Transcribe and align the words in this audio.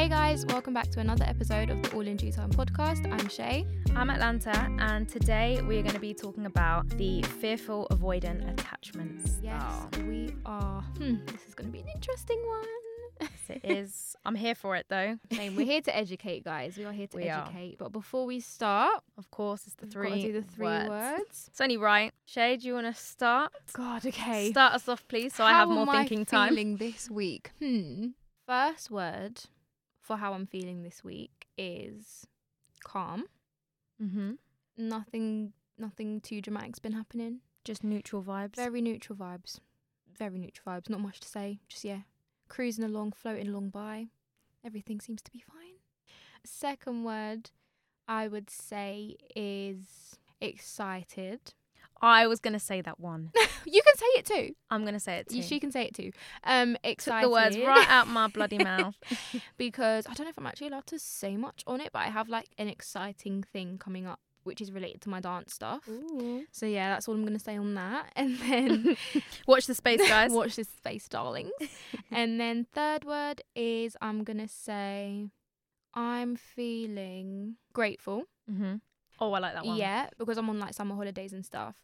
Hey 0.00 0.08
guys, 0.08 0.46
welcome 0.46 0.72
back 0.72 0.88
to 0.92 1.00
another 1.00 1.26
episode 1.26 1.68
of 1.68 1.82
the 1.82 1.94
All 1.94 2.06
in 2.06 2.16
Due 2.16 2.32
Time 2.32 2.48
podcast. 2.48 3.04
I'm 3.12 3.28
Shay. 3.28 3.66
I'm 3.94 4.08
Atlanta, 4.08 4.74
and 4.78 5.06
today 5.06 5.60
we 5.60 5.78
are 5.78 5.82
going 5.82 5.92
to 5.94 6.00
be 6.00 6.14
talking 6.14 6.46
about 6.46 6.88
the 6.96 7.20
fearful 7.20 7.86
avoidant 7.90 8.50
attachments. 8.50 9.36
Yes, 9.42 9.62
we 9.98 10.34
are. 10.46 10.80
Hmm, 10.96 11.16
this 11.26 11.46
is 11.46 11.54
going 11.54 11.66
to 11.66 11.72
be 11.72 11.80
an 11.80 11.88
interesting 11.94 12.42
one. 12.46 12.64
Yes, 13.20 13.30
it 13.50 13.60
is. 13.62 14.16
I'm 14.24 14.36
here 14.36 14.54
for 14.54 14.74
it 14.74 14.86
though. 14.88 15.18
Same. 15.34 15.54
We're 15.54 15.66
here 15.66 15.82
to 15.82 15.94
educate, 15.94 16.44
guys. 16.44 16.78
We 16.78 16.86
are 16.86 16.92
here 16.92 17.08
to 17.08 17.16
We 17.18 17.28
are. 17.28 17.42
educate. 17.42 17.76
But 17.78 17.92
before 17.92 18.24
we 18.24 18.40
start, 18.40 19.02
Of 19.18 19.30
course, 19.30 19.66
it's 19.66 19.76
the 19.76 19.86
three. 19.86 20.22
do 20.22 20.32
the 20.32 20.40
three 20.40 20.64
words. 20.64 20.88
words. 20.88 21.44
It's 21.48 21.60
only 21.60 21.76
right. 21.76 22.14
Shay, 22.24 22.56
do 22.56 22.66
you 22.66 22.72
want 22.72 22.86
to 22.86 22.94
start? 22.98 23.52
God, 23.74 24.06
okay. 24.06 24.50
Start 24.50 24.72
us 24.76 24.88
off, 24.88 25.06
please, 25.08 25.34
so 25.34 25.44
I 25.44 25.50
have 25.50 25.68
more 25.68 25.82
am 25.82 25.90
I 25.90 25.98
thinking 26.06 26.24
time. 26.24 26.48
Feeling 26.48 26.78
this 26.78 27.10
week. 27.10 27.50
Hmm. 27.60 28.06
First 28.46 28.90
word 28.90 29.42
for 30.10 30.16
how 30.16 30.32
I'm 30.32 30.48
feeling 30.48 30.82
this 30.82 31.04
week 31.04 31.46
is 31.56 32.26
calm. 32.82 33.26
Mm-hmm. 34.02 34.32
Nothing. 34.76 35.52
Nothing 35.78 36.20
too 36.20 36.42
dramatic's 36.42 36.80
been 36.80 36.94
happening. 36.94 37.42
Just 37.64 37.84
neutral 37.84 38.20
vibes. 38.20 38.56
Very 38.56 38.82
neutral 38.82 39.16
vibes. 39.16 39.60
Very 40.18 40.36
neutral 40.36 40.74
vibes. 40.74 40.90
Not 40.90 41.00
much 41.00 41.20
to 41.20 41.28
say. 41.28 41.60
Just 41.68 41.84
yeah, 41.84 42.00
cruising 42.48 42.84
along, 42.84 43.12
floating 43.12 43.46
along 43.46 43.68
by. 43.68 44.08
Everything 44.64 45.00
seems 45.00 45.22
to 45.22 45.30
be 45.30 45.44
fine. 45.48 45.76
Second 46.44 47.04
word, 47.04 47.52
I 48.08 48.26
would 48.26 48.50
say 48.50 49.16
is 49.36 50.16
excited. 50.40 51.54
I 52.00 52.26
was 52.26 52.40
going 52.40 52.52
to 52.54 52.58
say 52.60 52.80
that 52.80 52.98
one. 53.00 53.30
You 53.66 53.82
can 53.86 53.96
say 53.98 54.06
it 54.18 54.24
too. 54.24 54.54
I'm 54.70 54.82
going 54.82 54.94
to 54.94 55.00
say 55.00 55.18
it 55.18 55.28
too. 55.28 55.42
She 55.42 55.60
can 55.60 55.70
say 55.70 55.84
it 55.84 55.94
too. 55.94 56.12
Um, 56.44 56.78
Took 56.82 57.20
the 57.20 57.28
words 57.28 57.58
right 57.58 57.86
out 57.90 58.08
my 58.08 58.26
bloody 58.26 58.56
mouth. 58.72 58.96
because 59.58 60.06
I 60.06 60.14
don't 60.14 60.24
know 60.24 60.30
if 60.30 60.38
I'm 60.38 60.46
actually 60.46 60.68
allowed 60.68 60.86
to 60.86 60.98
say 60.98 61.36
much 61.36 61.62
on 61.66 61.78
it, 61.82 61.90
but 61.92 61.98
I 62.00 62.06
have 62.06 62.30
like 62.30 62.48
an 62.56 62.68
exciting 62.68 63.42
thing 63.42 63.76
coming 63.78 64.06
up 64.06 64.18
which 64.44 64.62
is 64.62 64.72
related 64.72 65.02
to 65.02 65.10
my 65.10 65.20
dance 65.20 65.52
stuff. 65.52 65.86
Ooh. 65.88 66.46
So 66.50 66.64
yeah, 66.64 66.88
that's 66.88 67.06
all 67.06 67.14
I'm 67.14 67.24
gonna 67.26 67.38
say 67.38 67.58
on 67.58 67.74
that. 67.74 68.10
And 68.16 68.38
then 68.38 68.96
Watch 69.46 69.66
the 69.66 69.74
space, 69.74 70.00
guys. 70.08 70.30
watch 70.32 70.56
this 70.56 70.68
space, 70.68 71.06
darlings. 71.06 71.50
and 72.10 72.40
then 72.40 72.66
third 72.72 73.04
word 73.04 73.42
is 73.54 73.98
I'm 74.00 74.24
gonna 74.24 74.48
say 74.48 75.28
I'm 75.92 76.34
feeling 76.36 77.56
grateful. 77.74 78.24
mm-hmm. 78.50 78.76
Oh, 79.20 79.32
I 79.32 79.38
like 79.38 79.54
that 79.54 79.66
one. 79.66 79.76
Yeah, 79.76 80.08
because 80.18 80.38
I'm 80.38 80.48
on 80.48 80.58
like 80.58 80.74
summer 80.74 80.94
holidays 80.94 81.32
and 81.32 81.44
stuff. 81.44 81.76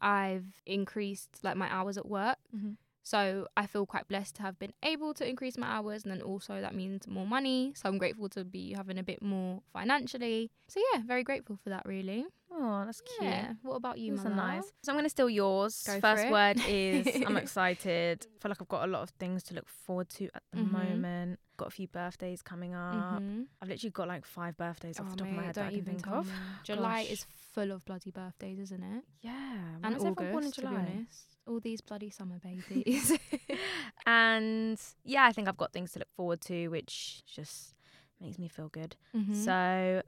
I've 0.00 0.44
increased 0.66 1.30
like 1.42 1.56
my 1.56 1.70
hours 1.72 1.96
at 1.98 2.06
work. 2.06 2.38
Mhm. 2.54 2.76
So 3.06 3.46
I 3.54 3.66
feel 3.66 3.84
quite 3.84 4.08
blessed 4.08 4.36
to 4.36 4.42
have 4.42 4.58
been 4.58 4.72
able 4.82 5.12
to 5.14 5.28
increase 5.28 5.58
my 5.58 5.66
hours 5.66 6.04
and 6.04 6.12
then 6.12 6.22
also 6.22 6.60
that 6.62 6.74
means 6.74 7.06
more 7.06 7.26
money. 7.26 7.72
So 7.76 7.86
I'm 7.88 7.98
grateful 7.98 8.30
to 8.30 8.44
be 8.44 8.72
having 8.72 8.96
a 8.98 9.02
bit 9.02 9.20
more 9.20 9.60
financially. 9.74 10.50
So 10.68 10.80
yeah, 10.92 11.02
very 11.04 11.22
grateful 11.22 11.56
for 11.62 11.68
that 11.68 11.84
really. 11.84 12.24
Oh, 12.56 12.84
that's 12.86 13.00
cute. 13.00 13.22
Yeah. 13.30 13.54
What 13.62 13.74
about 13.74 13.98
you, 13.98 14.14
Those 14.16 14.24
my 14.26 14.30
nice. 14.36 14.64
So 14.84 14.92
I'm 14.92 14.96
going 14.96 15.04
to 15.04 15.10
steal 15.10 15.28
yours. 15.28 15.82
Go 15.86 15.98
First 16.00 16.28
word 16.30 16.60
is 16.68 17.06
I'm 17.26 17.36
excited. 17.36 18.26
I 18.28 18.38
feel 18.42 18.50
like 18.50 18.62
I've 18.62 18.68
got 18.68 18.84
a 18.84 18.90
lot 18.92 19.02
of 19.02 19.10
things 19.10 19.42
to 19.44 19.54
look 19.54 19.68
forward 19.68 20.08
to 20.10 20.28
at 20.34 20.42
the 20.52 20.60
Mhm. 20.60 20.70
moment. 20.70 21.40
Got 21.56 21.68
a 21.68 21.70
few 21.72 21.88
birthdays 21.88 22.42
coming 22.42 22.74
up. 22.74 23.20
Mhm. 23.22 23.46
I've 23.60 23.68
literally 23.68 23.90
got 23.90 24.06
like 24.08 24.24
five 24.24 24.56
birthdays 24.56 25.00
off 25.00 25.06
Oh, 25.08 25.10
the 25.10 25.16
top 25.16 25.28
of 25.28 25.34
my 25.34 25.42
head 25.44 25.54
that 25.56 25.66
I 25.66 25.68
can 25.70 25.78
even 25.78 25.94
think 25.94 26.06
of. 26.08 26.26
me. 26.26 26.32
July 26.64 27.02
Gosh. 27.02 27.10
is 27.12 27.24
full 27.52 27.72
of 27.72 27.84
bloody 27.84 28.10
birthdays, 28.12 28.58
isn't 28.60 28.82
it? 28.82 29.04
Yeah. 29.20 29.32
When 29.32 29.84
and 29.84 29.94
everyone 29.94 30.12
August, 30.12 30.32
born 30.32 30.44
in 30.44 30.52
July? 30.52 31.06
All 31.46 31.60
these 31.60 31.80
bloody 31.80 32.10
summer 32.10 32.38
babies. 32.38 33.18
and 34.06 34.80
yeah, 35.04 35.24
I 35.24 35.32
think 35.32 35.48
I've 35.48 35.56
got 35.56 35.72
things 35.72 35.92
to 35.92 35.98
look 36.00 36.12
forward 36.16 36.40
to, 36.42 36.68
which 36.68 37.22
just 37.26 37.74
makes 38.20 38.38
me 38.38 38.48
feel 38.48 38.68
good. 38.68 38.96
Mhm. 39.14 39.34
So 39.34 40.02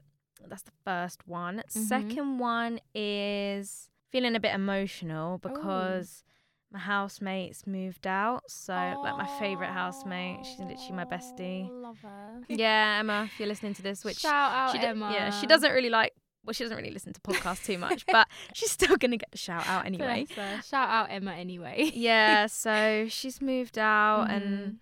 that's 0.47 0.63
the 0.63 0.71
first 0.85 1.27
one. 1.27 1.63
Mhm. 1.69 1.87
Second 1.87 2.37
one 2.39 2.79
is 2.93 3.89
feeling 4.11 4.35
a 4.35 4.39
bit 4.39 4.53
emotional 4.53 5.37
because 5.39 6.23
my 6.71 6.79
housemates 6.79 7.65
moved 7.65 8.05
out. 8.07 8.43
So 8.49 8.73
like 8.73 9.17
my 9.17 9.27
favorite 9.39 9.71
housemate, 9.71 10.45
she's 10.45 10.59
literally 10.59 10.91
my 10.93 11.05
bestie. 11.05 11.67
Oh, 11.69 11.73
Love 11.73 11.99
her. 12.01 12.41
Yeah, 12.49 12.97
Emma, 12.99 13.23
if 13.31 13.39
you're 13.39 13.47
listening 13.47 13.73
to 13.75 13.81
this, 13.81 14.03
which 14.05 14.17
Shout 14.19 14.51
out 14.51 14.71
she 14.73 14.79
Emma. 14.79 15.11
yeah, 15.13 15.29
she 15.31 15.47
doesn't 15.47 15.71
really 15.71 15.89
like. 15.89 16.13
Well, 16.45 16.53
she 16.53 16.63
doesn't 16.63 16.77
really 16.77 16.91
listen 16.91 17.11
to 17.11 17.19
podcasts 17.19 17.65
too 17.65 17.77
much, 17.77 18.05
but 18.11 18.27
she's 18.53 18.71
still 18.71 18.95
gonna 18.95 19.17
get 19.17 19.31
the 19.31 19.37
shout 19.37 19.67
out 19.67 19.85
anyway. 19.85 20.25
Bless. 20.33 20.67
Shout 20.69 20.87
out 20.89 21.07
Emma 21.11 21.33
anyway. 21.33 21.91
yeah, 21.93 22.45
so 22.63 23.07
she's 23.09 23.41
moved 23.41 23.77
out, 23.77 24.27
Mm-hmm. 24.29 24.33
and 24.35 24.77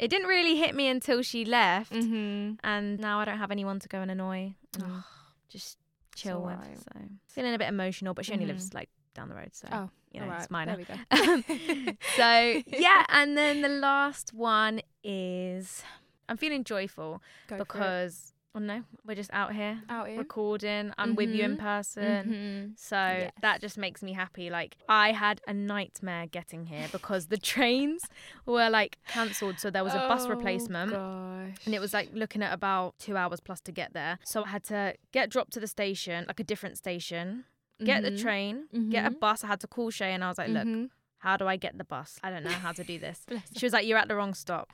it 0.00 0.08
didn't 0.08 0.26
really 0.28 0.56
hit 0.56 0.74
me 0.74 0.88
until 0.88 1.22
she 1.22 1.44
left, 1.44 1.92
Mm-hmm. 1.92 2.54
and 2.64 2.98
now 3.00 3.20
I 3.20 3.24
don't 3.24 3.38
have 3.38 3.50
anyone 3.50 3.78
to 3.80 3.88
go 3.88 4.00
and 4.00 4.10
annoy, 4.10 4.54
and 4.78 5.02
just 5.48 5.78
chill 6.16 6.42
with. 6.42 6.58
So 6.84 7.00
feeling 7.28 7.54
a 7.54 7.58
bit 7.58 7.68
emotional, 7.68 8.14
but 8.14 8.24
she 8.26 8.32
only 8.32 8.44
Mhm. 8.44 8.48
lives 8.48 8.74
like 8.74 8.90
down 9.14 9.28
the 9.28 9.34
road, 9.34 9.50
so 9.54 9.68
Oh, 9.72 9.90
you 10.12 10.20
know 10.20 10.26
Alright, 10.26 10.42
it's 10.42 10.50
minor. 10.50 10.76
There 10.76 10.96
Um, 11.10 11.44
we 11.48 11.54
go. 11.86 11.94
so 12.16 12.62
yeah, 12.66 13.04
and 13.08 13.36
then 13.36 13.62
the 13.62 13.68
last 13.68 14.32
one 14.34 14.80
is 15.02 15.82
I'm 16.28 16.36
feeling 16.36 16.64
joyful 16.64 17.22
Go 17.46 17.58
because 17.58 18.32
oh 18.54 18.58
no, 18.60 18.82
we're 19.04 19.14
just 19.16 19.30
out 19.32 19.52
here 19.54 19.80
out 19.88 20.08
here. 20.08 20.18
recording. 20.18 20.92
I'm 20.98 21.16
with 21.16 21.30
you 21.30 21.44
in 21.44 21.56
Mhm. 21.56 21.58
person. 21.58 22.28
Mhm. 22.74 22.78
So 22.78 22.96
Yes. 22.96 23.32
that 23.42 23.60
just 23.60 23.76
makes 23.78 24.02
me 24.02 24.12
happy. 24.12 24.50
Like 24.50 24.76
I 24.88 25.12
had 25.12 25.40
a 25.46 25.52
nightmare 25.54 26.26
getting 26.26 26.66
here 26.66 26.88
because 26.92 27.26
the 27.28 27.38
trains 27.52 28.02
were 28.46 28.70
like 28.70 28.98
cancelled, 29.08 29.60
so 29.60 29.70
there 29.70 29.84
was 29.84 29.94
a 29.94 30.04
bus 30.08 30.26
Oh, 30.26 30.30
replacement. 30.30 30.92
Gosh. 30.92 31.56
And 31.66 31.74
it 31.74 31.80
was 31.80 31.92
like 31.92 32.10
looking 32.12 32.42
at 32.42 32.52
about 32.52 32.94
two 32.98 33.16
hours 33.16 33.40
plus 33.40 33.60
to 33.62 33.72
get 33.72 33.92
there. 33.92 34.18
So 34.24 34.44
I 34.44 34.48
had 34.48 34.64
to 34.64 34.94
get 35.12 35.30
dropped 35.30 35.52
to 35.54 35.60
the 35.60 35.66
station, 35.66 36.24
like 36.26 36.40
a 36.40 36.44
different 36.44 36.76
station, 36.78 37.44
get 37.82 38.02
the 38.02 38.10
Mhm. 38.10 38.20
train, 38.22 38.68
get 38.90 39.06
a 39.06 39.10
Mhm. 39.10 39.20
bus. 39.20 39.44
I 39.44 39.48
had 39.48 39.60
to 39.60 39.66
call 39.66 39.90
Shay 39.90 40.12
and 40.12 40.22
I 40.24 40.28
was 40.28 40.38
like, 40.38 40.48
look, 40.50 40.66
Mhm. 40.66 40.90
how 41.18 41.36
do 41.36 41.46
I 41.46 41.56
get 41.56 41.76
the 41.78 41.84
bus? 41.84 42.18
I 42.22 42.30
don't 42.30 42.44
know 42.44 42.50
how 42.50 42.72
to 42.72 42.84
do 42.84 42.98
this. 42.98 43.24
She 43.58 43.66
was 43.66 43.72
like, 43.72 43.86
you're 43.86 43.98
at 43.98 44.08
the 44.08 44.16
wrong 44.16 44.34
stop. 44.34 44.72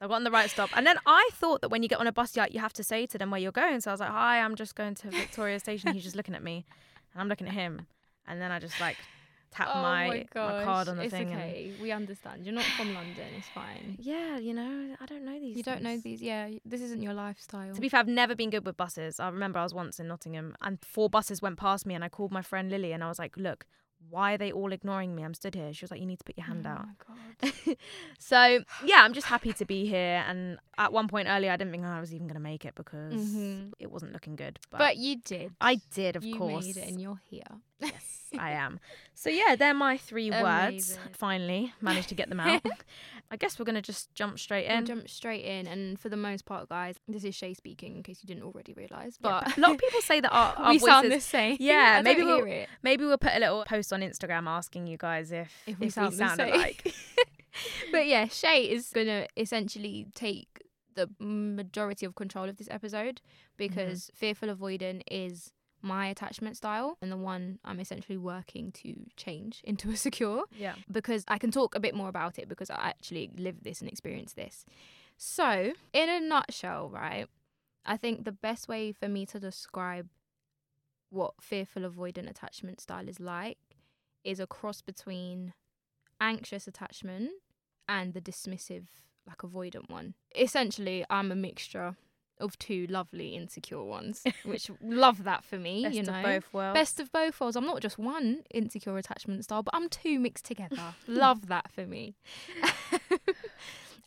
I 0.00 0.06
got 0.06 0.14
on 0.14 0.24
the 0.24 0.30
right 0.30 0.48
stop. 0.48 0.70
And 0.76 0.86
then 0.86 0.96
I 1.06 1.28
thought 1.34 1.60
that 1.60 1.68
when 1.68 1.82
you 1.82 1.88
get 1.88 2.00
on 2.00 2.06
a 2.06 2.12
bus, 2.12 2.34
you, 2.34 2.42
like, 2.42 2.54
you 2.54 2.60
have 2.60 2.72
to 2.74 2.84
say 2.84 3.06
to 3.06 3.18
them 3.18 3.30
where 3.30 3.40
you're 3.40 3.52
going. 3.52 3.80
So 3.80 3.90
I 3.90 3.92
was 3.92 4.00
like, 4.00 4.10
hi, 4.10 4.40
I'm 4.40 4.54
just 4.54 4.74
going 4.74 4.94
to 4.96 5.10
Victoria 5.10 5.60
Station. 5.60 5.92
He's 5.92 6.04
just 6.04 6.16
looking 6.16 6.34
at 6.34 6.42
me. 6.42 6.64
And 7.12 7.20
I'm 7.20 7.28
looking 7.28 7.46
at 7.46 7.52
him. 7.52 7.86
And 8.26 8.40
then 8.40 8.50
I 8.50 8.60
just 8.60 8.80
like 8.80 8.96
tap 9.50 9.68
oh 9.74 9.82
my, 9.82 10.06
my, 10.06 10.26
my 10.34 10.64
card 10.64 10.88
on 10.88 10.96
the 10.96 11.04
it's 11.04 11.12
thing. 11.12 11.30
And 11.30 11.40
okay. 11.40 11.72
We 11.82 11.92
understand. 11.92 12.44
You're 12.44 12.54
not 12.54 12.64
from 12.64 12.94
London. 12.94 13.26
It's 13.36 13.48
fine. 13.48 13.96
yeah, 13.98 14.38
you 14.38 14.54
know, 14.54 14.96
I 15.00 15.06
don't 15.06 15.24
know 15.24 15.38
these 15.38 15.56
You 15.56 15.62
don't 15.62 15.82
know 15.82 15.96
these. 15.98 16.22
Yeah, 16.22 16.48
this 16.64 16.80
isn't 16.80 17.02
your 17.02 17.14
lifestyle. 17.14 17.74
To 17.74 17.80
be 17.80 17.88
fair, 17.88 18.00
I've 18.00 18.08
never 18.08 18.34
been 18.34 18.50
good 18.50 18.64
with 18.64 18.76
buses. 18.76 19.20
I 19.20 19.28
remember 19.28 19.58
I 19.58 19.64
was 19.64 19.74
once 19.74 20.00
in 20.00 20.08
Nottingham 20.08 20.56
and 20.62 20.78
four 20.82 21.10
buses 21.10 21.42
went 21.42 21.58
past 21.58 21.84
me 21.84 21.94
and 21.94 22.04
I 22.04 22.08
called 22.08 22.32
my 22.32 22.42
friend 22.42 22.70
Lily 22.70 22.92
and 22.92 23.02
I 23.04 23.08
was 23.08 23.18
like, 23.18 23.36
look, 23.36 23.66
why 24.10 24.34
are 24.34 24.38
they 24.38 24.52
all 24.52 24.72
ignoring 24.72 25.14
me? 25.14 25.24
I'm 25.24 25.34
stood 25.34 25.54
here. 25.54 25.72
She 25.72 25.84
was 25.84 25.90
like, 25.90 26.00
you 26.00 26.06
need 26.06 26.18
to 26.18 26.24
put 26.24 26.36
your 26.36 26.46
hand 26.46 26.66
oh 26.66 26.70
out. 26.70 26.86
my 26.86 26.94
god. 27.46 27.76
so 28.18 28.64
yeah, 28.84 29.02
I'm 29.02 29.12
just 29.12 29.26
happy 29.26 29.52
to 29.54 29.64
be 29.64 29.86
here. 29.86 30.24
And 30.28 30.58
at 30.78 30.92
one 30.92 31.08
point 31.08 31.28
earlier, 31.28 31.50
I 31.52 31.56
didn't 31.56 31.72
think 31.72 31.84
I 31.84 32.00
was 32.00 32.12
even 32.14 32.26
gonna 32.26 32.40
make 32.40 32.64
it 32.64 32.74
because 32.74 33.14
Mhm. 33.14 33.72
it 33.78 33.90
wasn't 33.90 34.12
looking 34.12 34.36
good. 34.36 34.58
But, 34.70 34.78
But 34.78 34.96
you 34.96 35.16
did. 35.16 35.52
I 35.60 35.80
did, 35.94 36.16
of 36.16 36.24
you 36.24 36.36
course. 36.36 36.64
made 36.66 36.76
it, 36.76 36.88
and 36.88 37.00
you're 37.00 37.20
here. 37.30 37.44
Yes, 37.80 38.24
I 38.38 38.50
am. 38.64 38.80
So 39.14 39.30
yeah, 39.30 39.56
they're 39.56 39.74
my 39.74 39.96
three 39.96 40.30
words. 40.30 40.42
Amazing. 40.92 40.98
Finally, 41.12 41.74
managed 41.80 42.08
to 42.10 42.14
get 42.14 42.28
them 42.28 42.40
out. 42.40 42.62
I 43.32 43.36
guess 43.36 43.58
we're 43.58 43.64
gonna 43.64 43.82
just 43.82 44.12
jump 44.14 44.38
straight 44.40 44.66
in. 44.66 44.84
jump 44.86 45.08
straight 45.08 45.44
in, 45.44 45.68
and 45.68 45.98
for 46.00 46.08
the 46.08 46.16
most 46.16 46.46
part, 46.46 46.68
guys, 46.68 46.96
this 47.06 47.22
is 47.22 47.34
Shay 47.34 47.54
speaking. 47.54 47.96
In 47.96 48.02
case 48.02 48.18
you 48.22 48.26
didn't 48.26 48.42
already 48.42 48.72
realize, 48.72 49.18
Yeah, 49.22 49.42
but 49.44 49.56
a 49.56 49.60
lot 49.60 49.70
of 49.72 49.78
people 49.78 50.00
say 50.00 50.20
that 50.20 50.30
our, 50.32 50.52
our 50.56 50.70
we 50.72 50.78
voices. 50.78 50.86
sound 50.86 51.12
the 51.12 51.20
same. 51.20 51.56
Yeah, 51.60 51.96
I 51.98 52.02
maybe 52.02 52.22
we'll-. 52.24 52.66
Maybe 52.82 53.04
we'll 53.04 53.18
put 53.18 53.32
a 53.34 53.38
little 53.38 53.64
post 53.64 53.92
on 53.92 54.00
Instagram 54.00 54.46
asking 54.48 54.88
you 54.88 54.96
guys 54.96 55.30
if 55.30 55.52
If 55.66 55.78
we 55.78 55.90
sound 55.90 56.12
the 56.12 56.16
sound 56.16 56.36
same. 56.38 56.54
alike. 56.54 56.92
But 57.92 58.06
yeah, 58.06 58.26
Shay 58.26 58.62
is 58.70 58.90
gonna 58.90 59.26
essentially 59.36 60.06
take 60.14 60.62
the 60.94 61.08
majority 61.20 62.06
of 62.06 62.14
control 62.14 62.48
of 62.48 62.56
this 62.56 62.68
episode 62.70 63.16
mm-hmm. 63.20 63.56
because 63.58 64.10
fearful 64.14 64.48
avoidant 64.54 65.02
is 65.10 65.52
my 65.82 66.06
attachment 66.06 66.56
style 66.56 66.98
and 67.00 67.10
the 67.10 67.16
one 67.16 67.58
I'm 67.64 67.80
essentially 67.80 68.18
working 68.18 68.72
to 68.72 68.94
change 69.16 69.60
into 69.64 69.90
a 69.90 69.96
secure 69.96 70.44
yeah. 70.56 70.74
because 70.90 71.24
I 71.28 71.38
can 71.38 71.50
talk 71.50 71.74
a 71.74 71.80
bit 71.80 71.94
more 71.94 72.08
about 72.08 72.38
it 72.38 72.48
because 72.48 72.70
I 72.70 72.76
actually 72.76 73.30
lived 73.36 73.64
this 73.64 73.80
and 73.80 73.90
experienced 73.90 74.36
this. 74.36 74.64
So, 75.16 75.72
in 75.92 76.08
a 76.08 76.20
nutshell, 76.20 76.88
right, 76.88 77.26
I 77.84 77.96
think 77.96 78.24
the 78.24 78.32
best 78.32 78.68
way 78.68 78.92
for 78.92 79.08
me 79.08 79.26
to 79.26 79.38
describe 79.38 80.08
what 81.10 81.34
fearful 81.40 81.82
avoidant 81.82 82.30
attachment 82.30 82.80
style 82.80 83.08
is 83.08 83.20
like 83.20 83.58
is 84.24 84.40
a 84.40 84.46
cross 84.46 84.80
between 84.80 85.52
anxious 86.20 86.66
attachment 86.66 87.30
and 87.88 88.14
the 88.14 88.20
dismissive, 88.20 88.86
like 89.26 89.38
avoidant 89.38 89.90
one. 89.90 90.14
Essentially, 90.34 91.04
I'm 91.10 91.32
a 91.32 91.36
mixture 91.36 91.96
of 92.40 92.58
two 92.58 92.86
lovely 92.88 93.36
insecure 93.36 93.82
ones, 93.82 94.22
which 94.44 94.70
love 94.82 95.24
that 95.24 95.44
for 95.44 95.58
me, 95.58 95.84
Best 95.84 95.94
you 95.94 96.02
know. 96.02 96.14
of 96.14 96.22
both 96.22 96.52
worlds. 96.52 96.74
Best 96.74 97.00
of 97.00 97.12
both 97.12 97.40
worlds. 97.40 97.56
I'm 97.56 97.66
not 97.66 97.80
just 97.80 97.98
one 97.98 98.42
insecure 98.52 98.96
attachment 98.96 99.44
style, 99.44 99.62
but 99.62 99.74
I'm 99.74 99.88
two 99.88 100.18
mixed 100.18 100.44
together. 100.44 100.94
Love 101.06 101.48
that 101.48 101.70
for 101.72 101.86
me. 101.86 102.16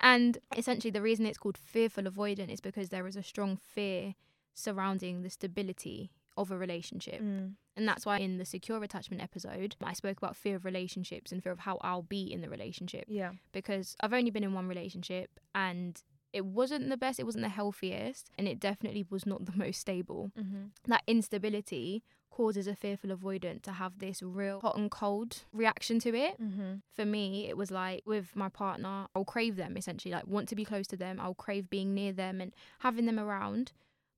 And 0.03 0.37
essentially, 0.57 0.91
the 0.91 1.01
reason 1.01 1.25
it's 1.25 1.37
called 1.37 1.57
fearful 1.57 2.03
avoidant 2.03 2.51
is 2.51 2.59
because 2.59 2.89
there 2.89 3.07
is 3.07 3.15
a 3.15 3.23
strong 3.23 3.55
fear 3.55 4.15
surrounding 4.53 5.23
the 5.23 5.29
stability 5.29 6.11
of 6.35 6.51
a 6.51 6.57
relationship. 6.57 7.21
Mm. 7.21 7.53
And 7.77 7.87
that's 7.87 8.05
why 8.05 8.19
in 8.19 8.37
the 8.37 8.45
secure 8.45 8.83
attachment 8.83 9.23
episode, 9.23 9.77
I 9.81 9.93
spoke 9.93 10.17
about 10.17 10.35
fear 10.35 10.57
of 10.57 10.65
relationships 10.65 11.31
and 11.31 11.41
fear 11.41 11.53
of 11.53 11.59
how 11.59 11.77
I'll 11.81 12.03
be 12.03 12.31
in 12.31 12.41
the 12.41 12.49
relationship. 12.49 13.05
Yeah. 13.07 13.31
Because 13.53 13.95
I've 14.01 14.13
only 14.13 14.29
been 14.29 14.43
in 14.43 14.53
one 14.53 14.67
relationship 14.67 15.39
and 15.55 16.01
it 16.33 16.45
wasn't 16.45 16.89
the 16.89 16.97
best, 16.97 17.19
it 17.19 17.25
wasn't 17.25 17.43
the 17.43 17.49
healthiest, 17.49 18.31
and 18.37 18.47
it 18.47 18.59
definitely 18.59 19.05
was 19.09 19.25
not 19.25 19.45
the 19.45 19.53
most 19.55 19.79
stable. 19.79 20.31
Mm-hmm. 20.37 20.65
That 20.87 21.03
instability 21.07 22.03
causes 22.31 22.65
a 22.65 22.75
fearful 22.75 23.11
avoidant 23.11 23.61
to 23.61 23.73
have 23.73 23.99
this 23.99 24.23
real 24.23 24.59
hot 24.59 24.75
and 24.75 24.89
cold 24.89 25.43
reaction 25.53 25.99
to 25.99 26.15
it. 26.15 26.41
Mm-hmm. 26.41 26.75
For 26.91 27.05
me, 27.05 27.47
it 27.47 27.55
was 27.55 27.69
like 27.69 28.01
with 28.05 28.35
my 28.35 28.49
partner, 28.49 29.05
I'll 29.15 29.23
crave 29.23 29.55
them 29.55 29.77
essentially, 29.77 30.13
like 30.13 30.25
want 30.25 30.49
to 30.49 30.55
be 30.55 30.65
close 30.65 30.87
to 30.87 30.97
them. 30.97 31.19
I'll 31.19 31.35
crave 31.35 31.69
being 31.69 31.93
near 31.93 32.11
them 32.11 32.41
and 32.41 32.51
having 32.79 33.05
them 33.05 33.19
around. 33.19 33.71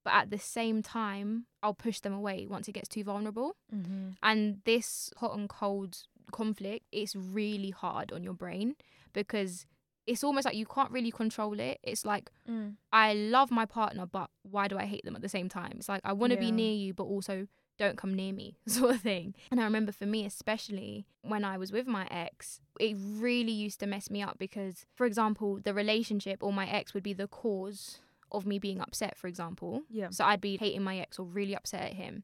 But 0.05 0.13
at 0.13 0.29
the 0.29 0.37
same 0.37 0.81
time, 0.83 1.47
I'll 1.63 1.73
push 1.73 1.99
them 1.99 2.13
away 2.13 2.47
once 2.49 2.67
it 2.67 2.73
gets 2.73 2.87
too 2.87 3.03
vulnerable. 3.03 3.57
Mm-hmm. 3.75 4.11
And 4.23 4.61
this 4.63 5.11
hot 5.17 5.35
and 5.35 5.49
cold 5.49 5.97
conflict, 6.31 6.85
it's 6.91 7.15
really 7.15 7.71
hard 7.71 8.13
on 8.13 8.23
your 8.23 8.33
brain 8.33 8.75
because 9.13 9.65
it's 10.07 10.23
almost 10.23 10.45
like 10.45 10.55
you 10.55 10.65
can't 10.65 10.91
really 10.91 11.11
control 11.11 11.59
it. 11.59 11.79
It's 11.83 12.05
like 12.05 12.31
Mm. 12.49 12.75
I 12.93 13.13
love 13.13 13.49
my 13.51 13.65
partner, 13.65 14.05
but 14.05 14.29
why 14.43 14.67
do 14.67 14.77
I 14.77 14.85
hate 14.85 15.03
them 15.03 15.15
at 15.15 15.21
the 15.21 15.29
same 15.29 15.49
time? 15.49 15.73
It's 15.77 15.89
like 15.89 16.01
I 16.03 16.13
want 16.13 16.31
to 16.33 16.37
be 16.39 16.51
near 16.51 16.73
you, 16.73 16.93
but 16.93 17.03
also 17.05 17.47
don't 17.77 17.97
come 17.97 18.13
near 18.13 18.31
me, 18.31 18.57
sort 18.67 18.95
of 18.95 19.01
thing. 19.01 19.35
And 19.51 19.59
I 19.59 19.63
remember 19.63 19.91
for 19.91 20.05
me, 20.05 20.25
especially 20.25 21.07
when 21.23 21.43
I 21.43 21.57
was 21.57 21.71
with 21.71 21.87
my 21.87 22.07
ex, 22.11 22.61
it 22.79 22.95
really 22.97 23.51
used 23.51 23.79
to 23.81 23.87
mess 23.87 24.09
me 24.09 24.21
up 24.21 24.37
because, 24.37 24.85
for 24.93 25.05
example, 25.05 25.59
the 25.61 25.73
relationship 25.73 26.41
or 26.41 26.53
my 26.53 26.67
ex 26.67 26.93
would 26.93 27.03
be 27.03 27.13
the 27.13 27.27
cause 27.27 27.99
of 28.31 28.45
me 28.45 28.59
being 28.59 28.79
upset, 28.79 29.17
for 29.17 29.27
example. 29.27 29.83
Yeah. 29.89 30.09
So 30.11 30.23
I'd 30.23 30.41
be 30.41 30.57
hating 30.57 30.83
my 30.83 30.97
ex 30.99 31.19
or 31.19 31.25
really 31.25 31.55
upset 31.55 31.81
at 31.81 31.93
him. 31.93 32.23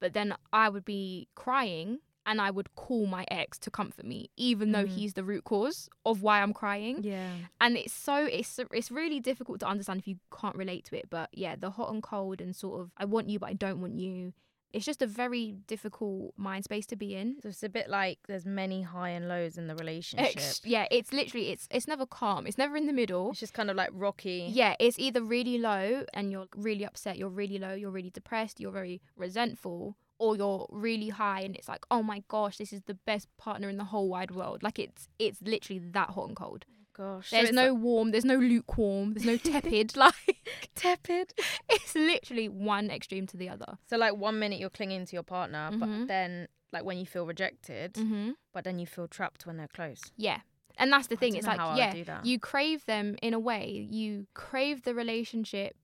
But 0.00 0.12
then 0.12 0.34
I 0.52 0.68
would 0.68 0.84
be 0.84 1.28
crying 1.34 2.00
and 2.24 2.40
I 2.40 2.50
would 2.50 2.74
call 2.76 3.06
my 3.06 3.24
ex 3.30 3.58
to 3.60 3.70
comfort 3.70 4.04
me, 4.06 4.30
even 4.36 4.72
though 4.72 4.84
Mhm. 4.84 4.88
he's 4.96 5.14
the 5.14 5.24
root 5.24 5.44
cause 5.44 5.88
of 6.04 6.22
why 6.22 6.40
I'm 6.42 6.52
crying 6.52 7.02
Yeah. 7.02 7.32
and 7.60 7.76
it's 7.76 7.92
so 7.92 8.24
it's 8.26 8.58
it's 8.72 8.90
really 8.90 9.20
difficult 9.20 9.60
to 9.60 9.66
understand 9.66 10.00
if 10.00 10.06
you 10.08 10.18
can't 10.40 10.56
relate 10.56 10.84
to 10.86 10.96
it 10.96 11.08
but 11.10 11.28
yeah 11.32 11.56
the 11.56 11.70
hot 11.70 11.90
and 11.92 12.02
cold 12.02 12.40
and 12.40 12.54
sort 12.54 12.80
of 12.80 12.90
i 12.96 13.04
want 13.04 13.28
you 13.28 13.38
but 13.38 13.48
i 13.48 13.52
don't 13.52 13.80
want 13.80 13.98
you 13.98 14.32
it's 14.72 14.86
just 14.86 15.02
a 15.02 15.06
very 15.06 15.52
difficult 15.66 16.32
mind 16.38 16.64
space 16.64 16.86
to 16.86 16.96
be 16.96 17.14
in 17.14 17.36
So 17.42 17.50
it's 17.50 17.62
a 17.62 17.68
bit 17.68 17.90
like 17.90 18.18
there's 18.26 18.46
many 18.46 18.80
high 18.82 19.10
and 19.10 19.28
lows 19.28 19.58
in 19.58 19.66
the 19.66 19.74
relationship. 19.76 20.34
Ex- 20.36 20.62
yeah 20.64 20.86
it's 20.90 21.12
literally 21.12 21.50
it's 21.50 21.68
it's 21.70 21.86
never 21.86 22.06
calm 22.06 22.46
it's 22.46 22.56
never 22.56 22.76
in 22.76 22.86
the 22.86 22.92
middle 22.92 23.30
It's 23.32 23.40
just 23.40 23.52
kind 23.52 23.70
of 23.70 23.76
like 23.76 23.90
rocky. 23.92 24.48
yeah 24.50 24.74
it's 24.80 24.98
either 24.98 25.22
really 25.22 25.58
low 25.58 26.04
and 26.14 26.30
you're 26.32 26.46
really 26.56 26.84
upset 26.86 27.18
you're 27.18 27.28
really 27.42 27.58
low 27.58 27.74
you're 27.74 27.90
really 27.90 28.10
depressed 28.10 28.60
you're 28.60 28.72
very 28.72 29.02
resentful 29.16 29.96
or 30.22 30.36
you're 30.36 30.66
really 30.70 31.08
high 31.08 31.40
and 31.46 31.54
it's 31.56 31.68
like 31.68 31.84
oh 31.90 32.02
my 32.02 32.22
gosh 32.28 32.56
this 32.58 32.72
is 32.72 32.82
the 32.86 32.94
best 33.10 33.26
partner 33.38 33.68
in 33.68 33.76
the 33.76 33.84
whole 33.92 34.08
wide 34.08 34.30
world 34.30 34.62
like 34.62 34.78
it's 34.78 35.08
it's 35.18 35.40
literally 35.42 35.80
that 35.98 36.10
hot 36.10 36.28
and 36.28 36.36
cold 36.36 36.64
Gosh. 36.94 37.30
there's 37.30 37.48
it's 37.48 37.56
no 37.56 37.72
warm 37.74 38.10
there's 38.12 38.24
no 38.24 38.36
lukewarm 38.36 39.14
there's 39.14 39.26
no 39.26 39.36
tepid 39.52 39.96
like 39.96 40.14
like 40.28 40.70
tepid. 40.74 41.32
it's 41.70 41.94
literally 41.94 42.48
one 42.48 42.90
extreme 42.90 43.26
to 43.28 43.36
the 43.36 43.48
other. 43.48 43.78
So 43.88 43.96
like 43.96 44.14
one 44.16 44.38
minute 44.38 44.58
you're 44.60 44.70
clinging 44.78 45.06
to 45.06 45.12
your 45.16 45.22
partner, 45.22 45.70
Mhm. 45.72 45.80
but 45.80 46.08
then 46.08 46.48
like 46.72 46.84
when 46.84 46.98
you 46.98 47.06
feel 47.06 47.24
rejected, 47.26 47.94
Mm-hmm. 47.94 48.30
but 48.52 48.64
then 48.64 48.78
you 48.78 48.86
feel 48.86 49.06
trapped 49.08 49.46
when 49.46 49.56
they're 49.56 49.68
close. 49.68 50.00
Yeah. 50.16 50.40
And 50.78 50.92
that's 50.92 51.06
the 51.06 51.16
thing. 51.16 51.36
It's 51.36 51.46
like, 51.46 51.58
how 51.58 51.68
I 51.70 51.74
would 51.94 52.06
yeah, 52.06 52.20
you 52.24 52.38
crave 52.38 52.84
them 52.86 53.16
in 53.22 53.32
a 53.34 53.38
way. 53.38 53.86
You 53.90 54.26
crave 54.34 54.82
the 54.82 54.94
relationship 54.94 55.76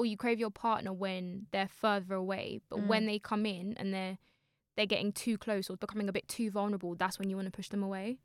or 0.00 0.06
you 0.06 0.16
crave 0.16 0.38
your 0.40 0.50
partner 0.50 0.92
when 0.92 1.46
they're 1.52 1.68
further 1.68 2.14
away. 2.14 2.60
But 2.70 2.78
Mm. 2.80 2.86
when 2.86 3.06
they 3.06 3.18
come 3.18 3.44
in 3.46 3.74
and 3.76 3.92
they're 3.94 4.18
they're 4.76 4.86
getting 4.86 5.12
too 5.12 5.36
close 5.36 5.68
or 5.68 5.76
becoming 5.76 6.08
a 6.08 6.12
bit 6.12 6.26
too 6.28 6.50
vulnerable, 6.50 6.94
that's 6.94 7.18
when 7.18 7.28
you 7.28 7.36
want 7.36 7.46
to 7.46 7.52
push 7.52 7.68
them 7.68 7.82
away. 7.82 8.18